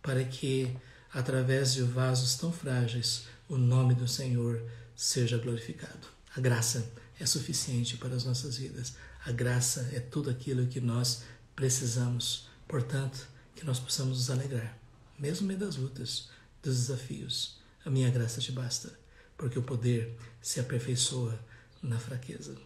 para 0.00 0.22
que, 0.24 0.74
através 1.12 1.74
de 1.74 1.82
vasos 1.82 2.36
tão 2.36 2.52
frágeis, 2.52 3.24
o 3.48 3.58
nome 3.58 3.94
do 3.94 4.06
Senhor 4.06 4.62
seja 4.96 5.38
glorificado. 5.38 6.08
A 6.34 6.40
graça 6.40 6.90
é 7.20 7.26
suficiente 7.26 7.96
para 7.96 8.14
as 8.14 8.24
nossas 8.24 8.56
vidas. 8.56 8.94
A 9.24 9.30
graça 9.30 9.88
é 9.92 10.00
tudo 10.00 10.30
aquilo 10.30 10.66
que 10.66 10.80
nós 10.80 11.22
precisamos. 11.54 12.48
Portanto, 12.66 13.28
que 13.54 13.64
nós 13.64 13.78
possamos 13.78 14.18
nos 14.18 14.30
alegrar, 14.30 14.76
mesmo 15.18 15.42
no 15.42 15.48
meio 15.48 15.60
das 15.60 15.76
lutas, 15.76 16.30
dos 16.62 16.76
desafios. 16.76 17.58
A 17.84 17.90
minha 17.90 18.10
graça 18.10 18.40
te 18.40 18.50
basta, 18.50 18.92
porque 19.36 19.58
o 19.58 19.62
poder 19.62 20.16
se 20.42 20.58
aperfeiçoa 20.58 21.38
na 21.82 21.98
fraqueza. 21.98 22.56